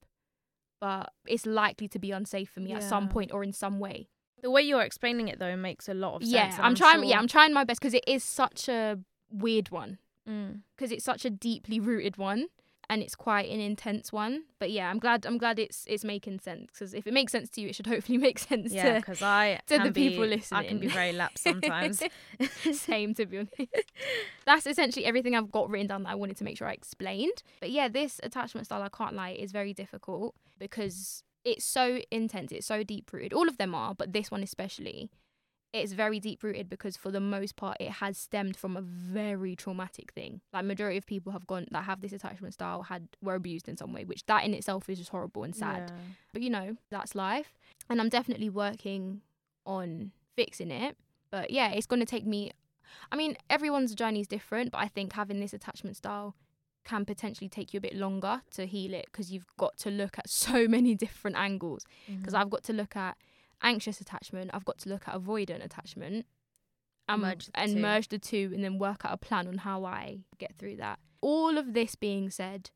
but 0.79 1.11
it's 1.25 1.45
likely 1.45 1.87
to 1.89 1.99
be 1.99 2.11
unsafe 2.11 2.49
for 2.49 2.59
me 2.59 2.73
at 2.73 2.83
some 2.83 3.09
point 3.09 3.31
or 3.31 3.43
in 3.43 3.53
some 3.53 3.79
way. 3.79 4.07
The 4.41 4.51
way 4.51 4.61
you're 4.61 4.83
explaining 4.83 5.27
it 5.29 5.39
though 5.39 5.55
makes 5.55 5.89
a 5.89 5.93
lot 5.93 6.15
of 6.15 6.21
sense. 6.21 6.31
yeah, 6.31 6.55
and 6.57 6.65
I'm, 6.65 6.75
trying. 6.75 7.03
Yeah, 7.05 7.17
I'm 7.19 7.27
trying 7.27 7.53
my 7.53 7.63
best 7.63 7.79
because 7.81 7.93
it 7.95 8.03
is 8.07 8.23
such 8.23 8.69
a 8.69 8.99
weird 9.31 9.71
one 9.71 9.97
Mm. 10.29 10.61
because 10.75 10.91
it's 10.91 11.05
such 11.05 11.23
a 11.23 11.29
deeply 11.29 11.79
rooted 11.79 12.17
one. 12.17 12.47
And 12.89 13.01
it's 13.01 13.15
quite 13.15 13.49
an 13.49 13.59
intense 13.59 14.11
one. 14.11 14.43
But 14.59 14.71
yeah, 14.71 14.89
I'm 14.89 14.99
glad 14.99 15.25
I'm 15.25 15.37
glad 15.37 15.59
it's 15.59 15.85
it's 15.87 16.03
making 16.03 16.39
sense 16.39 16.69
because 16.71 16.93
if 16.93 17.05
it 17.05 17.13
makes 17.13 17.31
sense 17.31 17.49
to 17.51 17.61
you, 17.61 17.69
it 17.69 17.75
should 17.75 17.87
hopefully 17.93 18.17
make 18.17 18.39
sense 18.39 18.71
Yeah, 18.71 18.97
because 18.97 19.21
I 19.21 19.59
to 19.67 19.79
the 19.79 19.91
people 19.91 20.27
be, 20.27 20.43
I 20.51 20.63
can 20.63 20.79
be 20.79 20.87
very 20.87 21.13
lapsed 21.13 21.43
sometimes. 21.43 22.01
Same, 22.71 23.13
to 23.15 23.25
be 23.25 23.39
honest. 23.39 23.53
That's 24.45 24.65
essentially 24.65 25.05
everything 25.05 25.35
I've 25.35 25.51
got 25.51 25.69
written 25.69 25.87
down 25.87 26.03
that 26.03 26.09
I 26.09 26.15
wanted 26.15 26.37
to 26.37 26.43
make 26.43 26.57
sure 26.57 26.67
I 26.67 26.73
explained. 26.73 27.43
But 27.59 27.71
yeah, 27.71 27.87
this 27.87 28.19
attachment 28.23 28.67
style, 28.67 28.81
I 28.81 28.89
can't 28.89 29.15
lie, 29.15 29.31
is 29.31 29.51
very 29.51 29.73
difficult 29.73 30.35
because 30.59 31.23
it's 31.43 31.65
so 31.65 31.99
intense, 32.11 32.51
it's 32.51 32.67
so 32.67 32.83
deep 32.83 33.11
rooted. 33.11 33.33
All 33.33 33.47
of 33.47 33.57
them 33.57 33.75
are, 33.75 33.93
but 33.93 34.13
this 34.13 34.31
one 34.31 34.43
especially. 34.43 35.09
It's 35.73 35.91
very 35.93 36.19
deep 36.19 36.43
rooted 36.43 36.69
because 36.69 36.95
for 36.97 37.11
the 37.11 37.19
most 37.19 37.55
part 37.55 37.77
it 37.79 37.91
has 37.91 38.17
stemmed 38.17 38.55
from 38.55 38.77
a 38.77 38.81
very 38.81 39.55
traumatic 39.55 40.11
thing. 40.13 40.41
Like 40.53 40.65
majority 40.65 40.97
of 40.97 41.05
people 41.05 41.31
have 41.33 41.45
gone 41.45 41.67
that 41.71 41.83
have 41.83 42.01
this 42.01 42.13
attachment 42.13 42.53
style 42.53 42.83
had 42.83 43.07
were 43.21 43.35
abused 43.35 43.67
in 43.67 43.77
some 43.77 43.91
way, 43.93 44.05
which 44.05 44.25
that 44.27 44.43
in 44.45 44.53
itself 44.53 44.89
is 44.89 44.97
just 44.97 45.09
horrible 45.11 45.43
and 45.43 45.55
sad. 45.55 45.91
Yeah. 45.91 45.97
But 46.33 46.41
you 46.41 46.49
know, 46.49 46.77
that's 46.89 47.15
life. 47.15 47.57
And 47.89 47.99
I'm 47.99 48.09
definitely 48.09 48.49
working 48.49 49.21
on 49.65 50.11
fixing 50.35 50.71
it. 50.71 50.97
But 51.31 51.51
yeah, 51.51 51.71
it's 51.71 51.85
going 51.85 51.99
to 51.99 52.05
take 52.05 52.25
me. 52.25 52.51
I 53.11 53.17
mean, 53.17 53.35
everyone's 53.49 53.93
journey 53.93 54.21
is 54.21 54.27
different, 54.27 54.71
but 54.71 54.77
I 54.79 54.87
think 54.87 55.13
having 55.13 55.39
this 55.41 55.53
attachment 55.53 55.97
style 55.97 56.35
can 56.85 57.03
potentially 57.03 57.49
take 57.49 57.73
you 57.73 57.79
a 57.79 57.81
bit 57.81 57.93
longer 57.93 58.41
to 58.51 58.65
heal 58.65 58.93
it 58.93 59.07
because 59.11 59.29
you've 59.29 59.45
got 59.57 59.75
to 59.79 59.91
look 59.91 60.17
at 60.17 60.29
so 60.45 60.67
many 60.69 60.95
different 60.95 61.35
angles. 61.35 61.83
Because 62.07 62.33
Mhm. 62.33 62.39
I've 62.39 62.49
got 62.49 62.63
to 62.63 62.73
look 62.73 62.95
at 62.95 63.17
anxious 63.61 64.01
attachment, 64.01 64.51
I've 64.53 64.65
got 64.65 64.77
to 64.79 64.89
look 64.89 65.07
at 65.07 65.15
avoidant 65.15 65.63
attachment, 65.63 66.25
and 67.09 67.21
Merge 67.21 67.45
the 67.47 67.59
and 67.59 67.73
two. 67.73 67.79
merge 67.79 68.07
the 68.09 68.19
two, 68.19 68.51
and 68.53 68.63
then 68.63 68.77
work 68.79 69.05
out 69.05 69.13
a 69.13 69.17
plan 69.17 69.47
on 69.47 69.59
how 69.59 69.85
I 69.85 70.19
get 70.37 70.57
through 70.57 70.77
that. 70.77 70.99
All 71.21 71.57
of 71.57 71.73
this 71.73 71.95
being 71.95 72.29
said, 72.29 72.69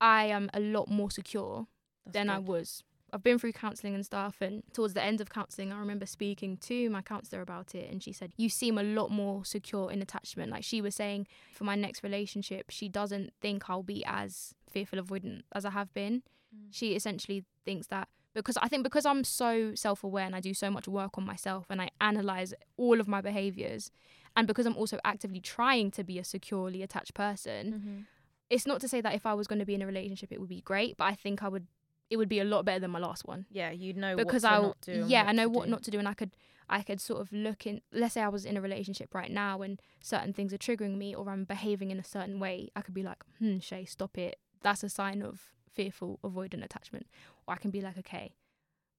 I 0.00 0.26
am 0.26 0.50
a 0.54 0.60
lot 0.60 0.88
more 0.88 1.10
secure 1.10 1.66
That's 2.04 2.14
than 2.14 2.30
I 2.30 2.38
was. 2.38 2.82
I've 3.12 3.22
been 3.24 3.38
through 3.38 3.52
counselling 3.52 3.94
and 3.94 4.06
stuff, 4.06 4.36
and 4.40 4.62
towards 4.72 4.94
the 4.94 5.02
end 5.02 5.20
of 5.20 5.30
counselling, 5.30 5.72
I 5.72 5.78
remember 5.78 6.06
speaking 6.06 6.56
to 6.58 6.88
my 6.90 7.02
counsellor 7.02 7.40
about 7.40 7.74
it, 7.74 7.90
and 7.90 8.02
she 8.02 8.12
said, 8.12 8.32
You 8.36 8.48
seem 8.48 8.78
a 8.78 8.82
lot 8.82 9.10
more 9.10 9.44
secure 9.44 9.90
in 9.90 10.00
attachment. 10.00 10.50
Like 10.50 10.64
she 10.64 10.80
was 10.80 10.94
saying, 10.94 11.26
for 11.52 11.64
my 11.64 11.74
next 11.74 12.02
relationship, 12.02 12.70
she 12.70 12.88
doesn't 12.88 13.32
think 13.40 13.68
I'll 13.68 13.82
be 13.82 14.04
as 14.06 14.54
fearful 14.70 14.98
of 14.98 15.08
avoidant 15.08 15.42
as 15.52 15.64
I 15.64 15.70
have 15.70 15.92
been. 15.92 16.22
Mm. 16.54 16.68
She 16.70 16.94
essentially 16.94 17.44
thinks 17.64 17.88
that 17.88 18.08
because 18.34 18.56
I 18.58 18.68
think 18.68 18.84
because 18.84 19.06
I'm 19.06 19.24
so 19.24 19.74
self 19.74 20.04
aware 20.04 20.24
and 20.24 20.34
I 20.36 20.40
do 20.40 20.54
so 20.54 20.70
much 20.70 20.86
work 20.88 21.16
on 21.18 21.24
myself 21.24 21.66
and 21.70 21.80
I 21.82 21.90
analyze 22.00 22.54
all 22.76 23.00
of 23.00 23.08
my 23.08 23.20
behaviors, 23.20 23.90
and 24.36 24.46
because 24.46 24.66
I'm 24.66 24.76
also 24.76 24.98
actively 25.04 25.40
trying 25.40 25.90
to 25.92 26.04
be 26.04 26.18
a 26.18 26.24
securely 26.24 26.82
attached 26.82 27.14
person, 27.14 27.72
Mhm. 27.72 28.06
it's 28.48 28.66
not 28.66 28.80
to 28.80 28.88
say 28.88 29.00
that 29.00 29.14
if 29.14 29.26
I 29.26 29.34
was 29.34 29.46
going 29.46 29.58
to 29.60 29.64
be 29.66 29.74
in 29.74 29.82
a 29.82 29.86
relationship, 29.86 30.32
it 30.32 30.40
would 30.40 30.48
be 30.48 30.60
great, 30.60 30.96
but 30.96 31.04
I 31.04 31.14
think 31.14 31.42
I 31.42 31.48
would. 31.48 31.66
It 32.08 32.16
would 32.16 32.28
be 32.28 32.40
a 32.40 32.44
lot 32.44 32.64
better 32.64 32.80
than 32.80 32.90
my 32.90 32.98
last 32.98 33.24
one 33.24 33.46
Yeah, 33.50 33.70
you 33.70 33.92
know 33.92 34.16
because 34.16 34.42
what 34.42 34.82
to 34.82 34.92
I 34.92 34.98
yeah 35.06 35.24
I 35.28 35.30
know 35.32 35.48
what 35.48 35.66
do. 35.66 35.70
not 35.70 35.84
to 35.84 35.92
do 35.92 36.00
and 36.00 36.08
I 36.08 36.14
could 36.14 36.32
I 36.68 36.82
could 36.82 37.00
sort 37.00 37.20
of 37.20 37.32
look 37.32 37.68
in 37.68 37.82
let's 37.92 38.14
say 38.14 38.20
I 38.20 38.28
was 38.28 38.44
in 38.44 38.56
a 38.56 38.60
relationship 38.60 39.14
right 39.14 39.30
now 39.30 39.62
and 39.62 39.80
certain 40.00 40.32
things 40.32 40.52
are 40.52 40.58
triggering 40.58 40.96
me 40.98 41.14
or 41.14 41.30
I'm 41.30 41.44
behaving 41.44 41.92
in 41.92 42.00
a 42.00 42.02
certain 42.02 42.40
way 42.40 42.68
I 42.74 42.80
could 42.80 42.94
be 42.94 43.04
like 43.04 43.22
hmm 43.38 43.60
Shay 43.60 43.84
stop 43.84 44.18
it 44.18 44.40
that's 44.60 44.82
a 44.82 44.88
sign 44.88 45.22
of 45.22 45.40
fearful 45.80 46.18
avoidant 46.24 46.64
attachment 46.64 47.06
or 47.46 47.54
I 47.54 47.58
can 47.58 47.70
be 47.70 47.80
like 47.80 47.98
okay 47.98 48.26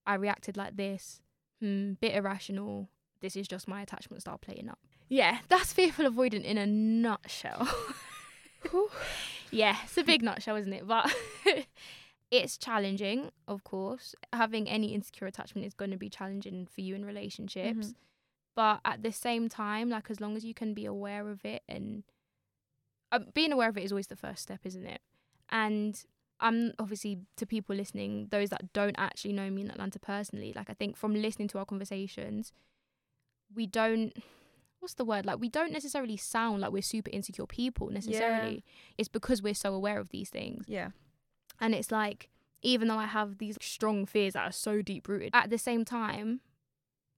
I 0.06 0.16
reacted 0.16 0.58
like 0.58 0.76
this 0.78 1.22
hmm 1.60 1.94
bit 1.94 2.14
irrational 2.16 2.90
this 3.22 3.36
is 3.36 3.48
just 3.48 3.68
my 3.68 3.82
attachment 3.82 4.22
style 4.22 4.38
playing 4.38 4.70
up 4.70 4.80
yeah 5.10 5.40
that's 5.48 5.74
fearful 5.74 6.06
avoidant 6.10 6.44
in 6.44 6.58
a 6.58 6.66
nutshell 6.66 7.68
yeah 9.52 9.78
it's 9.84 9.98
a 9.98 10.04
big 10.04 10.22
nutshell 10.24 10.56
isn't 10.56 10.74
it 10.74 10.88
but 10.88 11.14
it's 12.32 12.58
challenging, 12.58 13.30
of 13.48 13.64
course. 13.66 14.16
Having 14.32 14.70
any 14.70 14.94
insecure 14.94 15.28
attachment 15.28 15.68
is 15.68 15.74
going 15.74 15.92
to 15.92 15.98
be 15.98 16.10
challenging 16.10 16.66
for 16.66 16.80
you 16.80 16.96
in 16.96 17.04
relationships. 17.04 17.88
Mhm. 17.88 17.96
But 18.56 18.80
at 18.86 19.04
the 19.04 19.12
same 19.12 19.50
time, 19.50 19.90
like 19.90 20.10
as 20.10 20.22
long 20.22 20.38
as 20.38 20.46
you 20.46 20.54
can 20.54 20.74
be 20.74 20.86
aware 20.86 21.28
of 21.28 21.44
it 21.46 21.62
and 21.68 22.04
uh, 23.12 23.20
being 23.34 23.52
aware 23.52 23.70
of 23.70 23.78
it 23.78 23.84
is 23.84 23.92
always 23.92 24.08
the 24.08 24.16
first 24.16 24.42
step, 24.44 24.62
isn't 24.64 24.86
it? 24.86 25.02
And 25.50 26.02
I'm 26.42 26.74
obviously 26.80 27.20
to 27.38 27.46
people 27.46 27.76
listening, 27.76 28.28
those 28.32 28.50
that 28.50 28.74
don't 28.74 28.96
actually 28.98 29.34
know 29.34 29.50
me 29.50 29.62
in 29.62 29.72
Atlanta 29.72 30.00
personally, 30.00 30.54
like 30.56 30.70
I 30.70 30.74
think 30.74 30.98
from 30.98 31.14
listening 31.14 31.48
to 31.50 31.60
our 31.60 31.66
conversations, 31.66 32.52
we 33.54 33.68
don't 33.68 34.14
what's 34.82 34.96
the 34.96 35.06
word? 35.06 35.26
Like 35.26 35.40
we 35.40 35.48
don't 35.48 35.72
necessarily 35.72 36.18
sound 36.18 36.62
like 36.62 36.72
we're 36.72 36.82
super 36.82 37.12
insecure 37.12 37.46
people 37.46 37.90
necessarily. 37.90 38.64
It's 38.98 39.08
because 39.08 39.42
we're 39.42 39.54
so 39.54 39.74
aware 39.74 40.00
of 40.00 40.10
these 40.10 40.30
things. 40.30 40.66
Yeah. 40.68 40.90
And 41.60 41.74
it's 41.76 41.92
like, 41.92 42.30
even 42.64 42.88
though 42.88 42.98
I 42.98 43.06
have 43.06 43.38
these 43.38 43.58
strong 43.62 44.06
fears 44.06 44.34
that 44.34 44.48
are 44.48 44.52
so 44.52 44.82
deep 44.82 45.08
rooted, 45.08 45.32
at 45.34 45.50
the 45.50 45.58
same 45.58 45.86
time, 45.86 46.42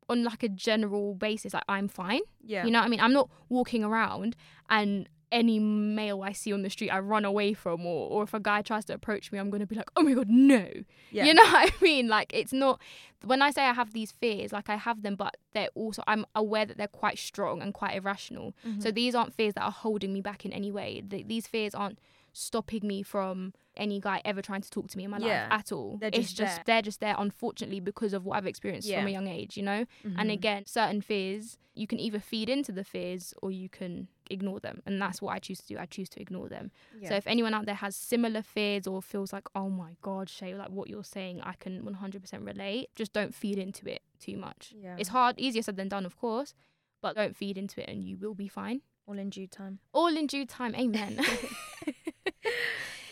on 0.09 0.23
like 0.25 0.43
a 0.43 0.49
general 0.49 1.15
basis, 1.15 1.53
like 1.53 1.63
I'm 1.69 1.88
fine. 1.88 2.21
Yeah. 2.43 2.65
You 2.65 2.71
know 2.71 2.79
what 2.79 2.86
I 2.86 2.89
mean? 2.89 2.99
I'm 2.99 3.13
not 3.13 3.29
walking 3.47 3.83
around 3.83 4.36
and 4.69 5.07
any 5.33 5.57
male 5.59 6.21
I 6.21 6.31
see 6.31 6.53
on 6.53 6.61
the 6.61 6.69
street 6.69 6.89
I 6.91 6.99
run 6.99 7.25
away 7.25 7.53
from 7.53 7.85
or, 7.85 8.09
or 8.09 8.23
if 8.23 8.33
a 8.33 8.39
guy 8.39 8.61
tries 8.61 8.85
to 8.85 8.93
approach 8.93 9.31
me, 9.31 9.39
I'm 9.39 9.49
gonna 9.49 9.65
be 9.65 9.75
like, 9.75 9.89
Oh 9.97 10.03
my 10.03 10.13
god, 10.13 10.29
no. 10.29 10.65
yeah. 11.11 11.25
You 11.25 11.33
know 11.37 11.43
what 11.43 11.73
I 11.73 11.83
mean? 11.83 12.07
Like 12.07 12.31
it's 12.33 12.53
not 12.53 12.79
when 13.25 13.41
I 13.41 13.51
say 13.51 13.63
I 13.65 13.73
have 13.73 13.93
these 13.93 14.11
fears, 14.11 14.51
like 14.53 14.69
I 14.69 14.75
have 14.75 15.01
them, 15.01 15.15
but 15.15 15.35
they're 15.53 15.69
also 15.75 16.03
I'm 16.07 16.25
aware 16.35 16.65
that 16.65 16.77
they're 16.77 16.87
quite 16.87 17.17
strong 17.19 17.61
and 17.61 17.73
quite 17.73 17.95
irrational. 17.95 18.53
So 18.79 18.89
Mhm. 18.91 18.95
these 18.95 19.15
aren't 19.15 19.33
fears 19.33 19.53
that 19.55 19.63
are 19.63 19.71
holding 19.71 20.13
me 20.13 20.21
back 20.21 20.45
in 20.45 20.53
any 20.53 20.71
way. 20.71 21.01
Th- 21.09 21.25
these 21.27 21.47
fears 21.47 21.73
aren't 21.75 21.99
stopping 22.35 22.85
me 22.87 23.03
from 23.03 23.53
any 23.77 23.99
guy 23.99 24.21
ever 24.25 24.41
trying 24.41 24.61
to 24.61 24.69
talk 24.69 24.87
to 24.89 24.97
me 24.97 25.03
in 25.05 25.11
my 25.11 25.17
Yeah. 25.19 25.47
life 25.49 25.59
at 25.59 25.71
all. 25.71 25.97
They're 25.99 26.09
it's 26.13 26.29
just 26.29 26.35
just 26.37 26.55
there. 26.57 26.63
they're 26.65 26.81
just 26.81 26.99
there, 26.99 27.15
unfortunately, 27.17 27.79
because 27.79 28.13
of 28.13 28.25
what 28.25 28.37
I've 28.37 28.47
experienced 28.47 28.91
from 28.91 29.07
a 29.07 29.09
young 29.11 29.27
age. 29.27 29.55
You 29.57 29.63
know, 29.63 29.85
and 30.03 30.29
Mhm. 30.29 30.33
again, 30.33 30.63
certain 30.65 31.01
fears 31.01 31.57
you 31.75 31.87
can 31.87 31.99
either 31.99 32.19
feed 32.19 32.49
into 32.49 32.71
the 32.71 32.83
fears 32.83 33.33
or 33.41 33.49
you 33.51 33.67
can 33.69 34.07
ignore 34.33 34.59
them, 34.59 34.81
and 34.85 35.01
that's 35.01 35.21
what 35.21 35.33
I 35.33 35.39
choose 35.39 35.59
to 35.59 35.67
do. 35.67 35.77
I 35.77 35.85
choose 35.85 36.09
to 36.09 36.21
ignore 36.21 36.49
them. 36.49 36.71
yeah. 36.99 37.09
So 37.09 37.15
if 37.15 37.25
anyone 37.27 37.53
out 37.53 37.65
there 37.65 37.75
has 37.75 37.95
similar 37.95 38.41
fears 38.41 38.87
or 38.87 39.01
feels 39.01 39.31
like, 39.31 39.47
oh 39.55 39.69
my 39.69 39.91
god, 40.01 40.29
Shay, 40.29 40.53
like 40.55 40.69
what 40.69 40.89
you're 40.89 41.03
saying, 41.03 41.41
I 41.41 41.53
can 41.53 41.81
100% 41.83 42.45
relate. 42.45 42.89
Just 42.95 43.13
don't 43.13 43.33
feed 43.33 43.57
into 43.57 43.89
it 43.89 44.01
too 44.19 44.37
much. 44.37 44.73
yeah. 44.75 44.95
It's 44.97 45.09
hard, 45.09 45.39
easier 45.39 45.61
said 45.61 45.77
than 45.77 45.87
done, 45.89 46.05
of 46.05 46.17
course, 46.17 46.53
but 47.01 47.15
don't 47.15 47.35
feed 47.35 47.57
into 47.57 47.81
it, 47.81 47.89
and 47.89 48.03
you 48.03 48.17
will 48.17 48.33
be 48.35 48.47
fine. 48.47 48.81
all 49.07 49.17
in 49.19 49.29
due 49.29 49.47
time. 49.47 49.79
All 49.93 50.15
in 50.17 50.27
due 50.27 50.45
time, 50.45 50.73
amen. 50.75 51.19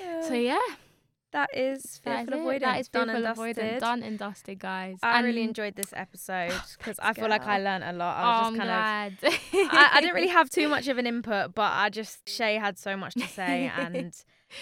so 0.28 0.34
yeah, 0.34 0.60
that 1.32 1.50
is 1.56 2.02
that 2.04 2.22
is 2.22 2.28
fearful 2.28 2.34
it. 2.34 2.40
avoidance. 2.40 2.64
That 2.64 2.80
is 2.80 2.88
done 2.90 3.10
and 3.10 3.26
avoidant, 3.26 3.56
dusted. 3.56 3.80
done 3.80 4.04
and 4.04 4.20
dusted, 4.20 4.60
guys. 4.60 4.98
I 5.02 5.22
really 5.22 5.44
enjoyed 5.44 5.76
this 5.76 5.94
episode 5.96 6.54
because 6.78 7.00
I 7.00 7.14
feel 7.14 7.30
like 7.30 7.46
I 7.46 7.60
learned 7.60 7.84
a 7.84 7.94
lot. 7.94 8.18
Oh, 8.18 8.24
I 8.24 8.32
was 8.32 8.44
oh, 8.44 8.48
I'm 8.48 8.56
just 8.56 8.68
kind 8.68 9.16
of. 9.16 9.32
glad. 9.52 9.72
I, 9.72 9.90
I 9.94 10.02
didn't 10.02 10.16
really 10.16 10.28
have 10.40 10.50
too 10.50 10.68
much 10.68 10.88
of 10.88 10.98
an 10.98 11.08
input, 11.08 11.56
but 11.56 11.72
I 11.74 11.90
just 11.90 12.28
Shay 12.28 12.56
had 12.56 12.78
so 12.78 12.98
much 12.98 13.14
to 13.16 13.28
say, 13.28 13.72
and 13.78 14.14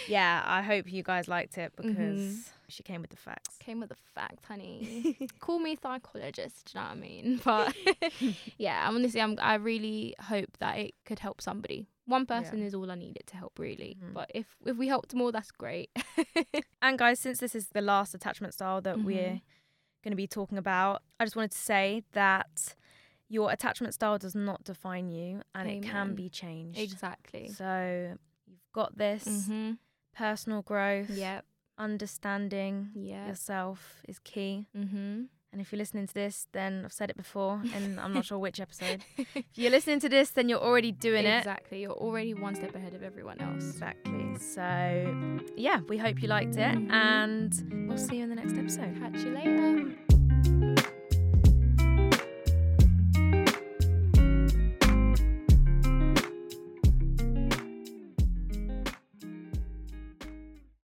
yeah, 0.07 0.43
I 0.45 0.61
hope 0.61 0.91
you 0.91 1.03
guys 1.03 1.27
liked 1.27 1.57
it 1.57 1.73
because 1.75 1.95
Mhm. 1.99 2.49
she 2.67 2.83
came 2.83 3.01
with 3.01 3.09
the 3.11 3.17
facts. 3.17 3.57
Came 3.59 3.79
with 3.79 3.89
the 3.89 3.95
facts, 4.15 4.45
honey. 4.45 5.17
Call 5.39 5.59
me 5.59 5.75
psychologist. 5.81 6.71
Do 6.71 6.79
you 6.79 6.83
know 6.83 6.89
what 6.89 6.97
I 6.97 6.99
mean? 6.99 7.41
But 7.43 7.75
yeah, 8.57 8.87
I'm 8.87 8.95
honestly, 8.95 9.21
I'm, 9.21 9.37
I 9.41 9.55
really 9.55 10.15
hope 10.19 10.57
that 10.59 10.77
it 10.77 10.93
could 11.05 11.19
help 11.19 11.41
somebody. 11.41 11.87
One 12.05 12.25
person 12.25 12.59
Yeah. 12.59 12.65
is 12.67 12.73
all 12.75 12.89
I 12.91 12.95
needed 12.95 13.23
to 13.27 13.37
help, 13.37 13.59
really. 13.59 13.97
Mhm. 14.01 14.13
But 14.13 14.31
if 14.33 14.55
if 14.65 14.77
we 14.77 14.87
helped 14.87 15.13
more, 15.13 15.31
that's 15.31 15.51
great. 15.51 15.89
And 16.81 16.97
guys, 16.97 17.19
since 17.19 17.39
this 17.39 17.55
is 17.55 17.67
the 17.69 17.81
last 17.81 18.13
attachment 18.15 18.53
style 18.53 18.81
that 18.81 19.03
we're 19.03 19.35
Mhm. 19.35 19.41
going 20.03 20.11
to 20.11 20.15
be 20.15 20.27
talking 20.27 20.57
about, 20.57 21.03
I 21.19 21.25
just 21.25 21.35
wanted 21.35 21.51
to 21.51 21.57
say 21.57 22.03
that 22.13 22.75
your 23.27 23.51
attachment 23.51 23.93
style 23.93 24.17
does 24.17 24.33
not 24.33 24.63
define 24.63 25.09
you, 25.09 25.41
and 25.53 25.69
it 25.69 25.83
can 25.83 26.15
be 26.15 26.29
changed. 26.29 26.79
exactly. 26.79 27.49
So 27.49 28.17
you've 28.49 28.71
got 28.73 28.97
this. 28.97 29.23
Mm-hmm. 29.25 29.71
Personal 30.15 30.61
growth, 30.63 31.09
Yep. 31.11 31.45
understanding 31.77 32.89
Yeah. 32.95 33.27
yourself 33.27 34.01
is 34.07 34.19
key. 34.19 34.67
Mm-hmm. 34.75 35.23
And 35.51 35.59
if 35.61 35.71
you're 35.71 35.77
listening 35.79 36.05
to 36.05 36.13
this, 36.13 36.45
then 36.51 36.83
I've 36.85 36.93
said 36.93 37.09
it 37.09 37.17
before, 37.17 37.61
and 37.73 37.99
I'm 37.99 38.13
not 38.13 38.25
sure 38.29 38.37
which 38.37 38.59
episode. 38.59 39.03
If 39.17 39.45
you're 39.55 39.71
listening 39.71 39.99
to 40.01 40.09
this, 40.09 40.29
then 40.31 40.47
you're 40.49 40.59
already 40.61 40.91
doing 40.91 41.25
it. 41.25 41.37
exactly. 41.39 41.81
You're 41.81 41.91
already 42.07 42.33
one 42.35 42.53
step 42.55 42.75
ahead 42.75 42.93
of 42.93 43.01
everyone 43.01 43.39
else. 43.41 43.63
Exactly. 43.63 44.35
So, 44.37 45.41
yeah, 45.57 45.79
we 45.87 45.97
hope 45.97 46.21
you 46.21 46.27
liked 46.27 46.55
it, 46.57 46.75
Mhm. 46.77 46.91
and 46.91 47.87
we'll 47.87 47.97
see 47.97 48.17
you 48.17 48.23
in 48.23 48.29
the 48.29 48.35
next 48.35 48.53
episode. 48.57 48.95
Catch 48.99 49.23
you 49.23 49.31
later. 49.31 50.08